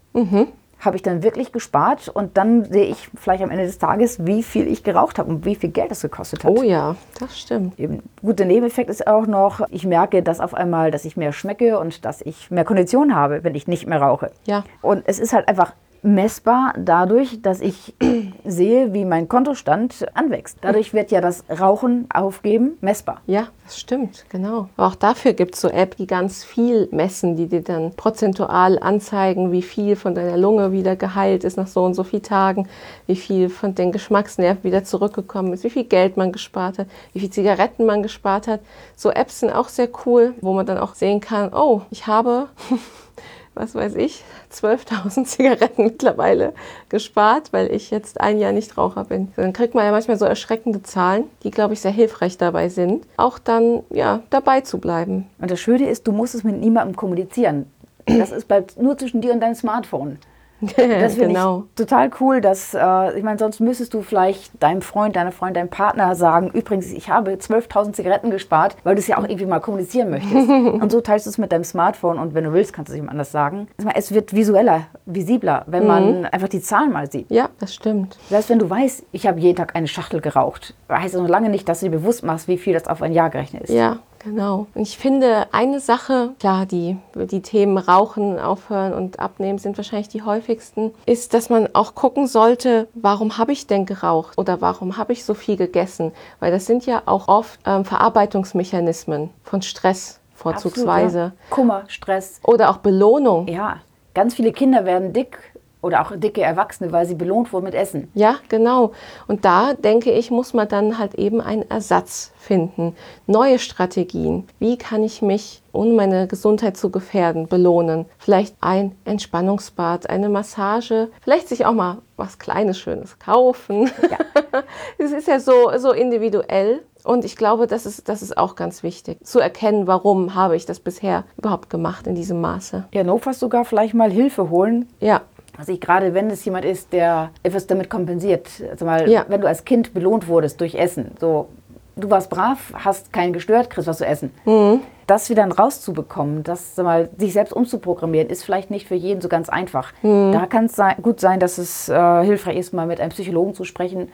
habe 0.81 0.95
ich 0.95 1.03
dann 1.03 1.23
wirklich 1.23 1.51
gespart 1.51 2.09
und 2.09 2.37
dann 2.37 2.65
sehe 2.65 2.85
ich 2.85 3.09
vielleicht 3.15 3.43
am 3.43 3.51
Ende 3.51 3.65
des 3.65 3.77
Tages, 3.77 4.25
wie 4.25 4.43
viel 4.43 4.67
ich 4.67 4.83
geraucht 4.83 5.19
habe 5.19 5.29
und 5.29 5.45
wie 5.45 5.55
viel 5.55 5.69
Geld 5.69 5.91
es 5.91 6.01
gekostet 6.01 6.43
hat. 6.43 6.51
Oh 6.51 6.63
ja, 6.63 6.95
das 7.19 7.39
stimmt. 7.39 7.79
Eben. 7.79 8.03
Gut, 8.21 8.39
der 8.39 8.47
Nebeneffekt 8.47 8.89
ist 8.89 9.07
auch 9.07 9.27
noch, 9.27 9.61
ich 9.69 9.85
merke, 9.85 10.23
dass 10.23 10.39
auf 10.39 10.53
einmal, 10.53 10.91
dass 10.91 11.05
ich 11.05 11.15
mehr 11.15 11.31
schmecke 11.31 11.79
und 11.79 12.03
dass 12.03 12.21
ich 12.21 12.51
mehr 12.51 12.65
Kondition 12.65 13.15
habe, 13.15 13.43
wenn 13.43 13.55
ich 13.55 13.67
nicht 13.67 13.87
mehr 13.87 14.01
rauche. 14.01 14.31
Ja. 14.45 14.63
Und 14.81 15.03
es 15.05 15.19
ist 15.19 15.33
halt 15.33 15.47
einfach 15.47 15.73
messbar 16.03 16.73
dadurch, 16.77 17.41
dass 17.41 17.61
ich 17.61 17.93
sehe, 18.45 18.93
wie 18.93 19.05
mein 19.05 19.27
Kontostand 19.27 20.05
anwächst. 20.13 20.57
Dadurch 20.61 20.93
wird 20.93 21.11
ja 21.11 21.21
das 21.21 21.43
Rauchen 21.49 22.07
aufgeben 22.11 22.77
messbar. 22.81 23.21
Ja, 23.27 23.47
das 23.65 23.79
stimmt, 23.79 24.25
genau. 24.29 24.69
Auch 24.77 24.95
dafür 24.95 25.33
gibt 25.33 25.55
es 25.55 25.61
so 25.61 25.69
Apps, 25.69 25.97
die 25.97 26.07
ganz 26.07 26.43
viel 26.43 26.87
messen, 26.91 27.35
die 27.35 27.47
dir 27.47 27.61
dann 27.61 27.93
prozentual 27.95 28.79
anzeigen, 28.79 29.51
wie 29.51 29.61
viel 29.61 29.95
von 29.95 30.15
deiner 30.15 30.37
Lunge 30.37 30.71
wieder 30.71 30.95
geheilt 30.95 31.43
ist 31.43 31.57
nach 31.57 31.67
so 31.67 31.83
und 31.83 31.93
so 31.93 32.03
vielen 32.03 32.23
Tagen, 32.23 32.67
wie 33.07 33.15
viel 33.15 33.49
von 33.49 33.75
den 33.75 33.91
Geschmacksnerven 33.91 34.63
wieder 34.63 34.83
zurückgekommen 34.83 35.53
ist, 35.53 35.63
wie 35.63 35.69
viel 35.69 35.83
Geld 35.83 36.17
man 36.17 36.31
gespart 36.31 36.79
hat, 36.79 36.87
wie 37.13 37.19
viel 37.19 37.29
Zigaretten 37.29 37.85
man 37.85 38.03
gespart 38.03 38.47
hat. 38.47 38.61
So 38.95 39.11
Apps 39.11 39.41
sind 39.41 39.51
auch 39.51 39.69
sehr 39.69 39.89
cool, 40.05 40.33
wo 40.41 40.53
man 40.53 40.65
dann 40.65 40.77
auch 40.77 40.95
sehen 40.95 41.19
kann, 41.19 41.53
oh, 41.53 41.81
ich 41.91 42.07
habe 42.07 42.47
was 43.61 43.75
weiß 43.75 43.95
ich, 43.95 44.23
12.000 44.51 45.25
Zigaretten 45.25 45.83
mittlerweile 45.83 46.53
gespart, 46.89 47.53
weil 47.53 47.71
ich 47.71 47.91
jetzt 47.91 48.19
ein 48.19 48.39
Jahr 48.39 48.51
nicht 48.51 48.77
Raucher 48.77 49.05
bin. 49.05 49.31
Dann 49.35 49.53
kriegt 49.53 49.75
man 49.75 49.85
ja 49.85 49.91
manchmal 49.91 50.17
so 50.17 50.25
erschreckende 50.25 50.81
Zahlen, 50.81 51.25
die, 51.43 51.51
glaube 51.51 51.73
ich, 51.75 51.81
sehr 51.81 51.91
hilfreich 51.91 52.37
dabei 52.37 52.69
sind, 52.69 53.05
auch 53.17 53.37
dann 53.37 53.83
ja, 53.91 54.21
dabei 54.31 54.61
zu 54.61 54.79
bleiben. 54.79 55.29
Und 55.39 55.51
das 55.51 55.59
Schöne 55.59 55.89
ist, 55.89 56.07
du 56.07 56.11
musst 56.11 56.33
es 56.33 56.43
mit 56.43 56.59
niemandem 56.59 56.95
kommunizieren. 56.95 57.71
Das 58.07 58.31
ist 58.31 58.47
bleibt 58.47 58.81
nur 58.81 58.97
zwischen 58.97 59.21
dir 59.21 59.31
und 59.31 59.41
deinem 59.41 59.55
Smartphone. 59.55 60.17
Das 61.01 61.13
finde 61.13 61.29
genau. 61.29 61.63
ich 61.69 61.75
total 61.75 62.11
cool, 62.19 62.41
dass, 62.41 62.73
äh, 62.73 63.17
ich 63.17 63.23
meine, 63.23 63.39
sonst 63.39 63.59
müsstest 63.59 63.93
du 63.93 64.01
vielleicht 64.01 64.51
deinem 64.61 64.81
Freund, 64.81 65.15
deiner 65.15 65.31
Freund, 65.31 65.55
deinem 65.57 65.69
Partner 65.69 66.15
sagen, 66.15 66.51
übrigens, 66.53 66.91
ich 66.91 67.09
habe 67.09 67.31
12.000 67.31 67.93
Zigaretten 67.93 68.29
gespart, 68.29 68.75
weil 68.83 68.95
du 68.95 68.99
es 68.99 69.07
ja 69.07 69.17
auch 69.17 69.23
irgendwie 69.23 69.45
mal 69.45 69.59
kommunizieren 69.59 70.09
möchtest. 70.09 70.49
und 70.49 70.91
so 70.91 71.01
teilst 71.01 71.25
du 71.25 71.29
es 71.29 71.37
mit 71.37 71.51
deinem 71.51 71.63
Smartphone 71.63 72.19
und 72.19 72.33
wenn 72.33 72.43
du 72.43 72.53
willst, 72.53 72.73
kannst 72.73 72.89
du 72.89 72.93
es 72.93 72.97
jemand 72.97 73.11
anders 73.11 73.31
sagen. 73.31 73.67
Es 73.95 74.13
wird 74.13 74.33
visueller, 74.33 74.87
visibler, 75.05 75.63
wenn 75.67 75.87
man 75.87 76.19
mhm. 76.19 76.27
einfach 76.31 76.49
die 76.49 76.61
Zahlen 76.61 76.91
mal 76.91 77.09
sieht. 77.09 77.29
Ja, 77.31 77.49
das 77.59 77.73
stimmt. 77.73 78.17
Selbst 78.29 78.49
wenn 78.49 78.59
du 78.59 78.69
weißt, 78.69 79.05
ich 79.11 79.27
habe 79.27 79.39
jeden 79.39 79.55
Tag 79.55 79.75
eine 79.75 79.87
Schachtel 79.87 80.21
geraucht, 80.21 80.75
heißt 80.89 81.15
das 81.15 81.21
noch 81.21 81.29
lange 81.29 81.49
nicht, 81.49 81.67
dass 81.67 81.79
du 81.79 81.87
dir 81.89 81.97
bewusst 81.97 82.23
machst, 82.23 82.47
wie 82.47 82.57
viel 82.57 82.73
das 82.73 82.87
auf 82.87 83.01
ein 83.01 83.13
Jahr 83.13 83.29
gerechnet 83.29 83.63
ist. 83.63 83.73
Ja, 83.73 83.99
Genau. 84.23 84.67
Und 84.75 84.81
ich 84.81 84.97
finde, 84.97 85.47
eine 85.51 85.79
Sache, 85.79 86.31
klar, 86.39 86.65
die, 86.65 86.97
die 87.15 87.41
Themen 87.41 87.77
Rauchen, 87.77 88.39
Aufhören 88.39 88.93
und 88.93 89.19
Abnehmen 89.19 89.57
sind 89.57 89.77
wahrscheinlich 89.77 90.09
die 90.09 90.21
häufigsten, 90.21 90.91
ist, 91.05 91.33
dass 91.33 91.49
man 91.49 91.69
auch 91.73 91.95
gucken 91.95 92.27
sollte, 92.27 92.87
warum 92.93 93.37
habe 93.37 93.51
ich 93.51 93.67
denn 93.67 93.85
geraucht 93.85 94.37
oder 94.37 94.61
warum 94.61 94.97
habe 94.97 95.13
ich 95.13 95.25
so 95.25 95.33
viel 95.33 95.57
gegessen? 95.57 96.11
Weil 96.39 96.51
das 96.51 96.65
sind 96.65 96.85
ja 96.85 97.03
auch 97.05 97.27
oft 97.27 97.59
ähm, 97.65 97.85
Verarbeitungsmechanismen 97.85 99.31
von 99.43 99.61
Stress 99.61 100.19
vorzugsweise. 100.35 101.19
Absolut, 101.19 101.49
ja. 101.49 101.55
Kummer, 101.55 101.83
Stress. 101.87 102.39
Oder 102.43 102.69
auch 102.69 102.77
Belohnung. 102.77 103.47
Ja, 103.47 103.77
ganz 104.13 104.35
viele 104.35 104.51
Kinder 104.51 104.85
werden 104.85 105.13
dick 105.13 105.37
oder 105.81 106.01
auch 106.01 106.11
dicke 106.15 106.41
Erwachsene, 106.41 106.91
weil 106.91 107.05
sie 107.05 107.15
belohnt 107.15 107.51
wurden 107.51 107.65
mit 107.65 107.75
Essen. 107.75 108.09
Ja, 108.13 108.35
genau. 108.49 108.91
Und 109.27 109.45
da 109.45 109.73
denke 109.73 110.11
ich, 110.11 110.31
muss 110.31 110.53
man 110.53 110.67
dann 110.67 110.97
halt 110.97 111.15
eben 111.15 111.41
einen 111.41 111.69
Ersatz 111.69 112.31
finden. 112.37 112.95
Neue 113.27 113.59
Strategien. 113.59 114.47
Wie 114.59 114.77
kann 114.77 115.03
ich 115.03 115.21
mich, 115.21 115.61
ohne 115.71 115.93
meine 115.93 116.27
Gesundheit 116.27 116.77
zu 116.77 116.89
gefährden, 116.89 117.47
belohnen? 117.47 118.05
Vielleicht 118.19 118.55
ein 118.61 118.95
Entspannungsbad, 119.05 120.09
eine 120.09 120.29
Massage, 120.29 121.09
vielleicht 121.21 121.47
sich 121.49 121.65
auch 121.65 121.73
mal 121.73 121.97
was 122.17 122.37
Kleines, 122.37 122.77
Schönes 122.77 123.17
kaufen. 123.19 123.89
Ja. 124.09 124.17
Es 124.97 125.11
ist 125.11 125.27
ja 125.27 125.39
so, 125.39 125.71
so 125.77 125.91
individuell. 125.91 126.83
Und 127.03 127.25
ich 127.25 127.35
glaube, 127.35 127.65
das 127.65 127.85
ist, 127.85 128.07
das 128.09 128.21
ist 128.21 128.37
auch 128.37 128.55
ganz 128.55 128.83
wichtig, 128.83 129.17
zu 129.25 129.39
erkennen, 129.39 129.87
warum 129.87 130.35
habe 130.35 130.55
ich 130.55 130.65
das 130.65 130.79
bisher 130.79 131.23
überhaupt 131.37 131.69
gemacht 131.69 132.05
in 132.05 132.13
diesem 132.13 132.41
Maße. 132.41 132.85
Ja, 132.93 133.03
notfalls 133.03 133.39
sogar 133.39 133.65
vielleicht 133.65 133.95
mal 133.95 134.11
Hilfe 134.11 134.49
holen. 134.49 134.87
Ja. 134.99 135.21
Also 135.61 135.73
ich 135.73 135.79
gerade, 135.79 136.15
wenn 136.15 136.31
es 136.31 136.43
jemand 136.43 136.65
ist, 136.65 136.91
der 136.91 137.29
etwas 137.43 137.67
damit 137.67 137.87
kompensiert, 137.87 138.49
also 138.71 138.83
mal, 138.83 139.07
ja. 139.07 139.25
wenn 139.27 139.41
du 139.41 139.47
als 139.47 139.63
Kind 139.63 139.93
belohnt 139.93 140.27
wurdest 140.27 140.59
durch 140.59 140.73
Essen, 140.73 141.11
so 141.19 141.49
du 141.95 142.09
warst 142.09 142.31
brav, 142.31 142.73
hast 142.73 143.13
keinen 143.13 143.31
gestört, 143.31 143.69
kriegst 143.69 143.87
was 143.87 143.99
zu 143.99 144.07
essen. 144.07 144.31
Mhm. 144.45 144.79
Das 145.05 145.29
wieder 145.29 145.47
rauszubekommen, 145.47 146.41
das 146.41 146.75
mal, 146.77 147.09
sich 147.15 147.33
selbst 147.33 147.53
umzuprogrammieren, 147.53 148.27
ist 148.27 148.43
vielleicht 148.43 148.71
nicht 148.71 148.87
für 148.87 148.95
jeden 148.95 149.21
so 149.21 149.29
ganz 149.29 149.49
einfach. 149.49 149.93
Mhm. 150.01 150.31
Da 150.31 150.47
kann 150.47 150.65
es 150.65 150.75
sein, 150.75 150.95
gut 150.99 151.19
sein, 151.19 151.39
dass 151.39 151.59
es 151.59 151.89
äh, 151.89 152.23
hilfreich 152.23 152.57
ist, 152.57 152.73
mal 152.73 152.87
mit 152.87 152.99
einem 152.99 153.11
Psychologen 153.11 153.53
zu 153.53 153.63
sprechen. 153.63 154.09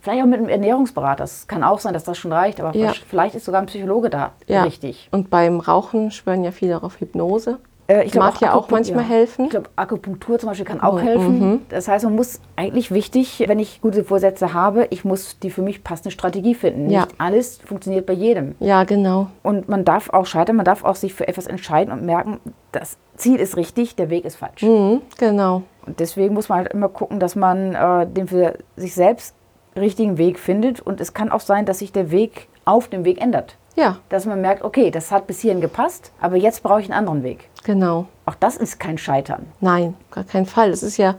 Vielleicht 0.00 0.22
auch 0.22 0.26
mit 0.26 0.38
einem 0.38 0.48
Ernährungsberater. 0.48 1.24
Es 1.24 1.46
kann 1.46 1.62
auch 1.62 1.80
sein, 1.80 1.92
dass 1.92 2.04
das 2.04 2.16
schon 2.16 2.32
reicht, 2.32 2.58
aber 2.58 2.74
ja. 2.74 2.94
vielleicht 3.06 3.34
ist 3.34 3.44
sogar 3.44 3.60
ein 3.60 3.66
Psychologe 3.66 4.08
da 4.08 4.32
ja. 4.46 4.62
richtig. 4.62 5.10
Und 5.12 5.28
beim 5.28 5.60
Rauchen 5.60 6.10
schwören 6.10 6.42
ja 6.42 6.52
viele 6.52 6.82
auf 6.82 7.00
Hypnose. 7.00 7.58
Äh, 7.88 8.04
ich 8.04 8.14
Mag 8.14 8.40
ja 8.40 8.54
auch 8.54 8.70
manchmal 8.70 9.04
helfen. 9.04 9.44
Ich 9.44 9.50
glaube, 9.50 9.70
Akupunktur 9.76 10.38
zum 10.38 10.48
Beispiel 10.48 10.66
kann 10.66 10.80
auch 10.80 10.94
oh, 10.94 10.98
helfen. 10.98 11.38
Mhm. 11.38 11.60
Das 11.68 11.88
heißt, 11.88 12.04
man 12.04 12.16
muss 12.16 12.40
eigentlich 12.56 12.90
wichtig, 12.90 13.44
wenn 13.46 13.58
ich 13.58 13.80
gute 13.80 14.04
Vorsätze 14.04 14.52
habe, 14.52 14.86
ich 14.90 15.04
muss 15.04 15.38
die 15.38 15.50
für 15.50 15.62
mich 15.62 15.84
passende 15.84 16.10
Strategie 16.10 16.54
finden. 16.54 16.90
Ja. 16.90 17.02
Nicht 17.02 17.14
alles 17.18 17.58
funktioniert 17.64 18.06
bei 18.06 18.12
jedem. 18.12 18.54
Ja, 18.60 18.84
genau. 18.84 19.28
Und 19.42 19.68
man 19.68 19.84
darf 19.84 20.10
auch 20.10 20.26
scheitern, 20.26 20.56
man 20.56 20.64
darf 20.64 20.84
auch 20.84 20.96
sich 20.96 21.14
für 21.14 21.28
etwas 21.28 21.46
entscheiden 21.46 21.92
und 21.92 22.04
merken, 22.04 22.40
das 22.72 22.98
Ziel 23.16 23.38
ist 23.38 23.56
richtig, 23.56 23.96
der 23.96 24.10
Weg 24.10 24.24
ist 24.24 24.36
falsch. 24.36 24.62
Mhm, 24.62 25.02
genau. 25.18 25.62
Und 25.86 26.00
deswegen 26.00 26.34
muss 26.34 26.48
man 26.48 26.58
halt 26.58 26.72
immer 26.72 26.88
gucken, 26.88 27.20
dass 27.20 27.36
man 27.36 27.74
äh, 27.74 28.06
den 28.06 28.28
für 28.28 28.58
sich 28.76 28.94
selbst 28.94 29.34
richtigen 29.76 30.18
Weg 30.18 30.38
findet. 30.38 30.80
Und 30.80 31.00
es 31.00 31.14
kann 31.14 31.30
auch 31.30 31.40
sein, 31.40 31.66
dass 31.66 31.78
sich 31.78 31.92
der 31.92 32.10
Weg 32.10 32.48
auf 32.64 32.88
dem 32.88 33.04
Weg 33.04 33.20
ändert. 33.20 33.56
Ja. 33.76 33.98
Dass 34.08 34.24
man 34.24 34.40
merkt, 34.40 34.64
okay, 34.64 34.90
das 34.90 35.12
hat 35.12 35.26
bis 35.26 35.40
hierhin 35.40 35.60
gepasst, 35.60 36.10
aber 36.20 36.36
jetzt 36.36 36.62
brauche 36.62 36.80
ich 36.80 36.86
einen 36.86 36.98
anderen 36.98 37.22
Weg. 37.22 37.48
Genau. 37.66 38.06
Auch 38.26 38.36
das 38.36 38.56
ist 38.56 38.78
kein 38.78 38.96
Scheitern. 38.96 39.44
Nein, 39.60 39.96
gar 40.12 40.22
kein 40.22 40.46
Fall. 40.46 40.70
Es 40.70 40.84
ist 40.84 40.98
ja 40.98 41.16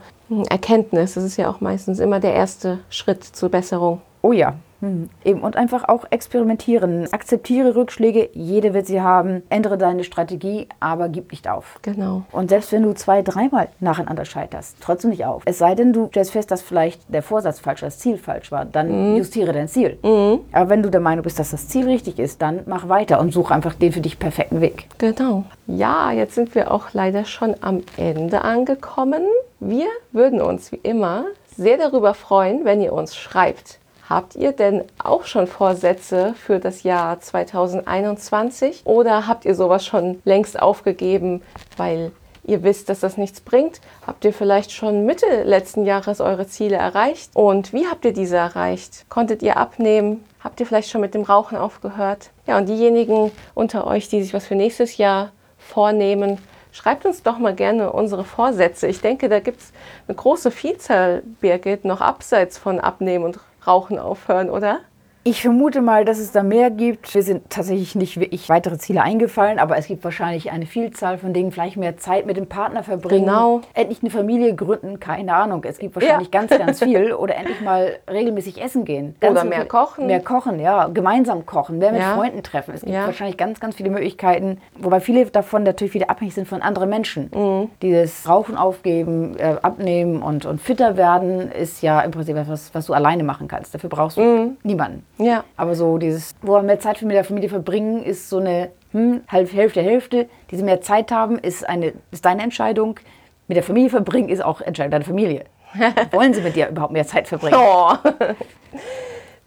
Erkenntnis. 0.50 1.16
Das 1.16 1.26
ist 1.26 1.36
ja 1.36 1.50
auch 1.50 1.60
meistens 1.60 2.00
immer 2.00 2.22
der 2.22 2.34
erste 2.36 2.80
Schritt 2.90 3.22
zur 3.26 3.50
Besserung. 3.50 4.00
Oh 4.22 4.32
ja, 4.32 4.56
Mhm. 4.82 5.10
Eben 5.24 5.42
und 5.42 5.56
einfach 5.56 5.88
auch 5.88 6.06
experimentieren. 6.10 7.12
Akzeptiere 7.12 7.76
Rückschläge, 7.76 8.30
jede 8.34 8.74
wird 8.74 8.88
sie 8.88 9.02
haben. 9.02 9.44
Ändere 9.50 9.78
deine 9.78 10.04
Strategie, 10.04 10.68
aber 10.80 11.10
gib 11.10 11.32
nicht 11.32 11.50
auf. 11.50 11.80
Genau. 11.82 12.24
Und 12.32 12.50
selbst 12.50 12.72
wenn 12.72 12.84
du 12.84 12.94
zwei, 12.94 13.22
dreimal 13.22 13.70
nacheinander 13.80 14.26
scheiterst, 14.26 14.78
trotzdem 14.82 15.12
nicht 15.12 15.26
auf. 15.26 15.44
Es 15.46 15.58
sei 15.58 15.76
denn, 15.76 15.94
du 15.94 16.08
stellst 16.08 16.32
fest, 16.32 16.52
dass 16.52 16.62
vielleicht 16.62 17.02
der 17.13 17.24
Vorsatz 17.24 17.60
falsch, 17.60 17.82
das 17.82 18.00
Ziel 18.00 18.18
falsch 18.18 18.52
war, 18.52 18.66
dann 18.66 19.12
mhm. 19.12 19.18
justiere 19.18 19.54
dein 19.54 19.68
Ziel. 19.68 19.98
Mhm. 20.04 20.40
Aber 20.52 20.70
wenn 20.70 20.84
du 20.84 20.90
der 20.90 21.02
Meinung 21.02 21.24
bist, 21.24 21.40
dass 21.40 21.52
das 21.52 21.68
Ziel 21.68 21.86
richtig 21.86 22.20
ist, 22.20 22.42
dann 22.42 22.62
mach 22.66 22.90
weiter 22.90 23.20
und 23.20 23.34
such 23.34 23.52
einfach 23.52 23.74
den 23.74 23.92
für 23.92 24.02
dich 24.02 24.20
perfekten 24.20 24.62
Weg. 24.62 24.88
Genau. 24.98 25.44
Ja, 25.68 26.12
jetzt 26.12 26.36
sind 26.36 26.56
wir 26.56 26.72
auch 26.72 26.94
leider 26.94 27.26
schon 27.26 27.56
am 27.62 27.84
Ende 27.98 28.42
angekommen. 28.42 29.24
Wir 29.60 29.88
würden 30.12 30.42
uns 30.42 30.72
wie 30.72 30.80
immer 30.84 31.26
sehr 31.56 31.78
darüber 31.78 32.13
freuen, 32.13 32.66
wenn 32.66 32.82
ihr 32.82 32.94
uns 32.94 33.16
schreibt 33.16 33.80
Habt 34.10 34.36
ihr 34.36 34.54
denn 34.54 34.86
auch 35.04 35.26
schon 35.26 35.48
Vorsätze 35.48 36.34
für 36.36 36.60
das 36.60 36.84
Jahr 36.84 37.20
2021 37.20 38.84
oder 38.86 39.28
habt 39.28 39.43
ihr 39.43 39.54
sowas 39.54 39.86
schon 39.86 40.22
längst 40.24 40.62
aufgegeben, 40.62 41.41
weil 41.76 42.13
ihr 42.46 42.63
wisst, 42.63 42.88
dass 42.88 43.02
das 43.02 43.17
nichts 43.17 43.41
bringt? 43.41 43.82
Habt 44.06 44.24
ihr 44.24 44.32
vielleicht 44.32 44.72
schon 44.72 45.06
Mitte 45.06 45.43
letzten 45.43 45.86
Jahres 45.86 46.22
eure 46.22 46.48
Ziele 46.48 46.78
erreicht? 46.78 47.32
Und 47.34 47.74
wie 47.74 47.86
habt 47.88 48.06
ihr 48.06 48.13
diese 48.13 48.38
erreicht? 48.38 49.06
Konntet 49.10 49.43
ihr 49.43 49.58
abnehmen? 49.58 50.24
Habt 50.41 50.62
ihr 50.62 50.65
vielleicht 50.65 50.89
schon 50.89 51.02
mit 51.02 51.13
dem 51.13 51.24
Rauchen 51.24 51.58
aufgehört? 51.58 52.30
Ja, 52.46 52.58
und 52.58 52.70
diejenigen 52.70 53.32
unter 53.56 53.86
euch, 53.86 54.08
die 54.08 54.24
sich 54.24 54.34
was 54.34 54.46
für 54.46 54.56
nächstes 54.56 54.96
Jahr 54.96 55.34
vornehmen, 55.58 56.38
schreibt 56.72 57.06
uns 57.06 57.24
doch 57.24 57.39
mal 57.39 57.56
gerne 57.56 57.91
unsere 57.91 58.24
Vorsätze. 58.24 58.88
Ich 58.88 59.02
denke, 59.02 59.28
da 59.28 59.41
gibt 59.41 59.60
es 59.60 59.74
eine 60.08 60.15
große 60.15 60.52
Vielzahl, 60.52 61.24
Birgit, 61.41 61.84
noch 61.84 62.00
abseits 62.00 62.58
von 62.58 62.80
Abnehmen 62.80 63.26
und 63.26 63.39
Rauchen 63.68 64.00
aufhören, 64.00 64.50
oder? 64.50 64.82
Ich 65.30 65.42
vermute 65.42 65.82
mal, 65.82 66.06
dass 66.06 66.20
es 66.20 66.32
da 66.32 66.42
mehr 66.42 66.72
gibt. 66.72 67.13
Wir 67.13 67.22
sind 67.22 67.50
tatsächlich 67.50 67.96
nicht 67.96 68.18
wirklich 68.18 68.48
weitere 68.48 68.78
Ziele 68.78 69.02
eingefallen, 69.02 69.60
aber 69.60 69.78
es 69.78 69.88
gibt 69.88 70.06
wahrscheinlich 70.06 70.54
eine 70.54 70.66
Vielzahl 70.66 71.18
von 71.18 71.34
Dingen. 71.34 71.52
Vielleicht 71.52 71.76
mehr 71.76 71.98
Zeit 71.98 72.26
mit 72.26 72.38
dem 72.38 72.48
Partner 72.48 72.82
verbringen. 72.82 73.26
Genau. 73.26 73.60
Endlich 73.74 74.02
eine 74.02 74.10
Familie 74.10 74.56
gründen, 74.56 75.02
keine 75.02 75.34
Ahnung. 75.34 75.66
Es 75.66 75.80
gibt 75.80 75.96
wahrscheinlich 75.96 76.30
ja. 76.34 76.40
ganz, 76.40 76.58
ganz 76.58 76.82
viel. 76.82 77.12
Oder 77.13 77.36
endlich 77.36 77.60
mal 77.60 77.98
regelmäßig 78.10 78.63
essen 78.63 78.86
gehen. 78.86 79.18
Ganz 79.20 79.34
Oder 79.34 79.44
mehr 79.44 79.66
kochen. 79.66 80.08
Mehr 80.08 80.22
kochen, 80.22 80.62
ja. 80.62 80.88
Gemeinsam 80.88 81.46
kochen, 81.46 81.78
mehr 81.80 81.92
mit 81.92 82.00
ja. 82.00 82.16
Freunden 82.16 82.42
treffen. 82.42 82.74
Es 82.74 82.84
gibt 82.84 82.94
ja. 82.94 83.06
wahrscheinlich 83.06 83.36
ganz, 83.36 83.60
ganz 83.60 83.76
viele 83.76 83.90
Möglichkeiten. 83.90 84.62
Wobei 84.78 85.02
viele 85.02 85.26
davon 85.26 85.63
natürlich 85.63 85.94
wieder 85.94 86.10
abhängig 86.10 86.36
sind 86.36 86.48
von 86.48 86.62
anderen 86.62 86.90
Menschen. 86.90 87.30
Mhm. 87.36 87.70
Dieses 87.82 88.30
Rauchen 88.30 88.56
aufgeben, 88.56 89.36
äh, 89.38 89.58
abnehmen 89.62 90.22
und, 90.22 90.46
und 90.46 90.62
fitter 90.62 90.96
werden 90.96 91.52
ist 91.52 91.82
ja 91.82 92.00
im 92.00 92.12
Prinzip 92.12 92.38
etwas, 92.38 92.74
was 92.74 92.86
du 92.86 92.94
alleine 92.94 93.26
machen 93.26 93.50
kannst. 93.50 93.76
Dafür 93.76 93.90
brauchst 93.90 94.16
du 94.16 94.22
mhm. 94.22 94.58
niemanden. 94.63 95.04
Ja. 95.18 95.44
Aber 95.56 95.76
so 95.76 95.98
dieses, 95.98 96.36
wo 96.42 96.54
wir 96.54 96.64
mehr 96.64 96.80
Zeit 96.80 97.02
mit 97.02 97.16
der 97.16 97.24
Familie 97.24 97.50
verbringen, 97.50 98.04
ist 98.04 98.30
so 98.30 98.38
eine 98.38 98.72
hm, 98.92 99.22
halb 99.28 99.52
Hälfte, 99.54 99.82
Hälfte. 99.82 100.30
Diese 100.52 100.64
mehr 100.64 100.82
Zeit 100.82 101.12
haben, 101.12 101.38
ist, 101.40 101.68
eine, 101.68 101.94
ist 102.12 102.26
deine 102.26 102.44
Entscheidung. 102.44 103.00
Mit 103.48 103.56
der 103.56 103.64
Familie 103.64 103.90
verbringen 103.90 104.30
ist 104.30 104.44
auch 104.44 104.62
Entscheidung 104.62 104.92
deiner 104.92 105.06
Familie. 105.06 105.46
Wollen 106.12 106.34
sie 106.34 106.42
mit 106.42 106.56
dir 106.56 106.70
überhaupt 106.70 106.94
mehr 106.94 107.08
Zeit 107.08 107.28
verbringen? 107.28 107.58
Oh. 107.58 107.94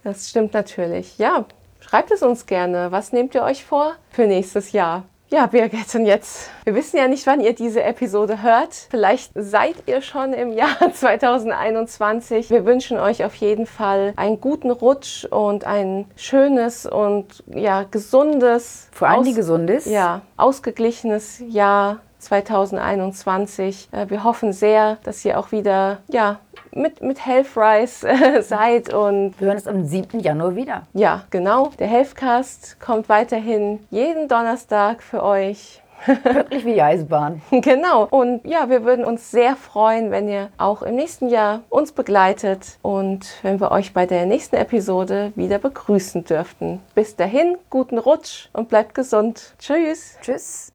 Das 0.03 0.31
stimmt 0.31 0.55
natürlich. 0.55 1.19
Ja, 1.19 1.45
schreibt 1.81 2.11
es 2.11 2.23
uns 2.23 2.47
gerne. 2.47 2.91
Was 2.91 3.13
nehmt 3.13 3.35
ihr 3.35 3.43
euch 3.43 3.67
vor 3.67 3.97
für 4.09 4.27
nächstes 4.27 4.73
Jahr? 4.73 5.05
Ja, 5.33 5.47
Birgit, 5.47 5.95
und 5.95 6.07
jetzt, 6.07 6.51
wir 6.65 6.75
wissen 6.75 6.97
ja 6.97 7.07
nicht, 7.07 7.25
wann 7.25 7.41
ihr 7.41 7.55
diese 7.55 7.85
Episode 7.85 8.43
hört. 8.43 8.75
Vielleicht 8.91 9.31
seid 9.37 9.77
ihr 9.87 10.03
schon 10.03 10.33
im 10.33 10.51
Jahr 10.57 10.93
2021. 10.93 12.51
Wir 12.51 12.65
wünschen 12.65 12.99
euch 12.99 13.25
auf 13.25 13.37
jeden 13.37 13.67
Fall 13.67 14.13
einen 14.17 14.41
guten 14.41 14.73
Rutsch 14.73 15.25
und 15.27 15.65
ein 15.65 16.07
schönes 16.17 16.85
und 16.85 17.45
ja, 17.47 17.85
gesundes, 17.89 18.89
vor 18.91 19.07
allem 19.07 19.23
die 19.23 19.35
gesundes, 19.35 19.87
ja, 19.87 20.23
ausgeglichenes 20.37 21.41
Jahr 21.49 22.01
2021. 22.19 23.89
Äh, 23.93 24.11
wir 24.11 24.25
hoffen 24.25 24.53
sehr, 24.53 24.99
dass 25.05 25.25
ihr 25.25 25.39
auch 25.39 25.53
wieder 25.53 25.99
ja, 26.09 26.41
mit, 26.73 27.01
mit 27.03 27.25
Healthrise 27.25 28.09
äh, 28.09 28.43
seid. 28.43 28.93
Und 28.93 29.39
wir 29.41 29.49
hören 29.49 29.57
uns 29.57 29.67
am 29.67 29.85
7. 29.85 30.21
Januar 30.21 30.57
wieder. 30.57 30.87
Ja, 30.93 31.25
genau. 31.31 31.71
Der 31.79 31.87
Healthcast 31.87 32.81
kommt 32.81 33.09
weiterhin 33.09 33.87
jeden 33.91 34.29
Donnerstag 34.29 35.03
für 35.03 35.23
euch. 35.23 35.83
Wirklich 36.07 36.65
wie 36.65 36.75
die 36.75 36.83
Eisbahn. 36.83 37.43
Genau. 37.51 38.07
Und 38.11 38.45
ja, 38.47 38.71
wir 38.71 38.85
würden 38.85 39.05
uns 39.05 39.31
sehr 39.31 39.57
freuen, 39.57 40.11
wenn 40.11 40.29
ihr 40.29 40.49
auch 40.57 40.83
im 40.83 40.97
nächsten 40.97 41.29
Jahr 41.29 41.61
uns 41.69 41.93
begleitet 41.93 42.79
und 42.83 43.27
wenn 43.43 43.61
wir 43.61 43.71
euch 43.71 43.93
bei 43.93 44.07
der 44.07 44.27
nächsten 44.27 44.57
Episode 44.57 45.33
wieder 45.37 45.59
begrüßen 45.59 46.25
dürften. 46.25 46.81
Bis 46.95 47.17
dahin, 47.17 47.59
guten 47.69 47.99
Rutsch 47.99 48.49
und 48.53 48.69
bleibt 48.69 48.95
gesund. 48.95 49.55
Tschüss. 49.59 50.17
Tschüss. 50.23 50.73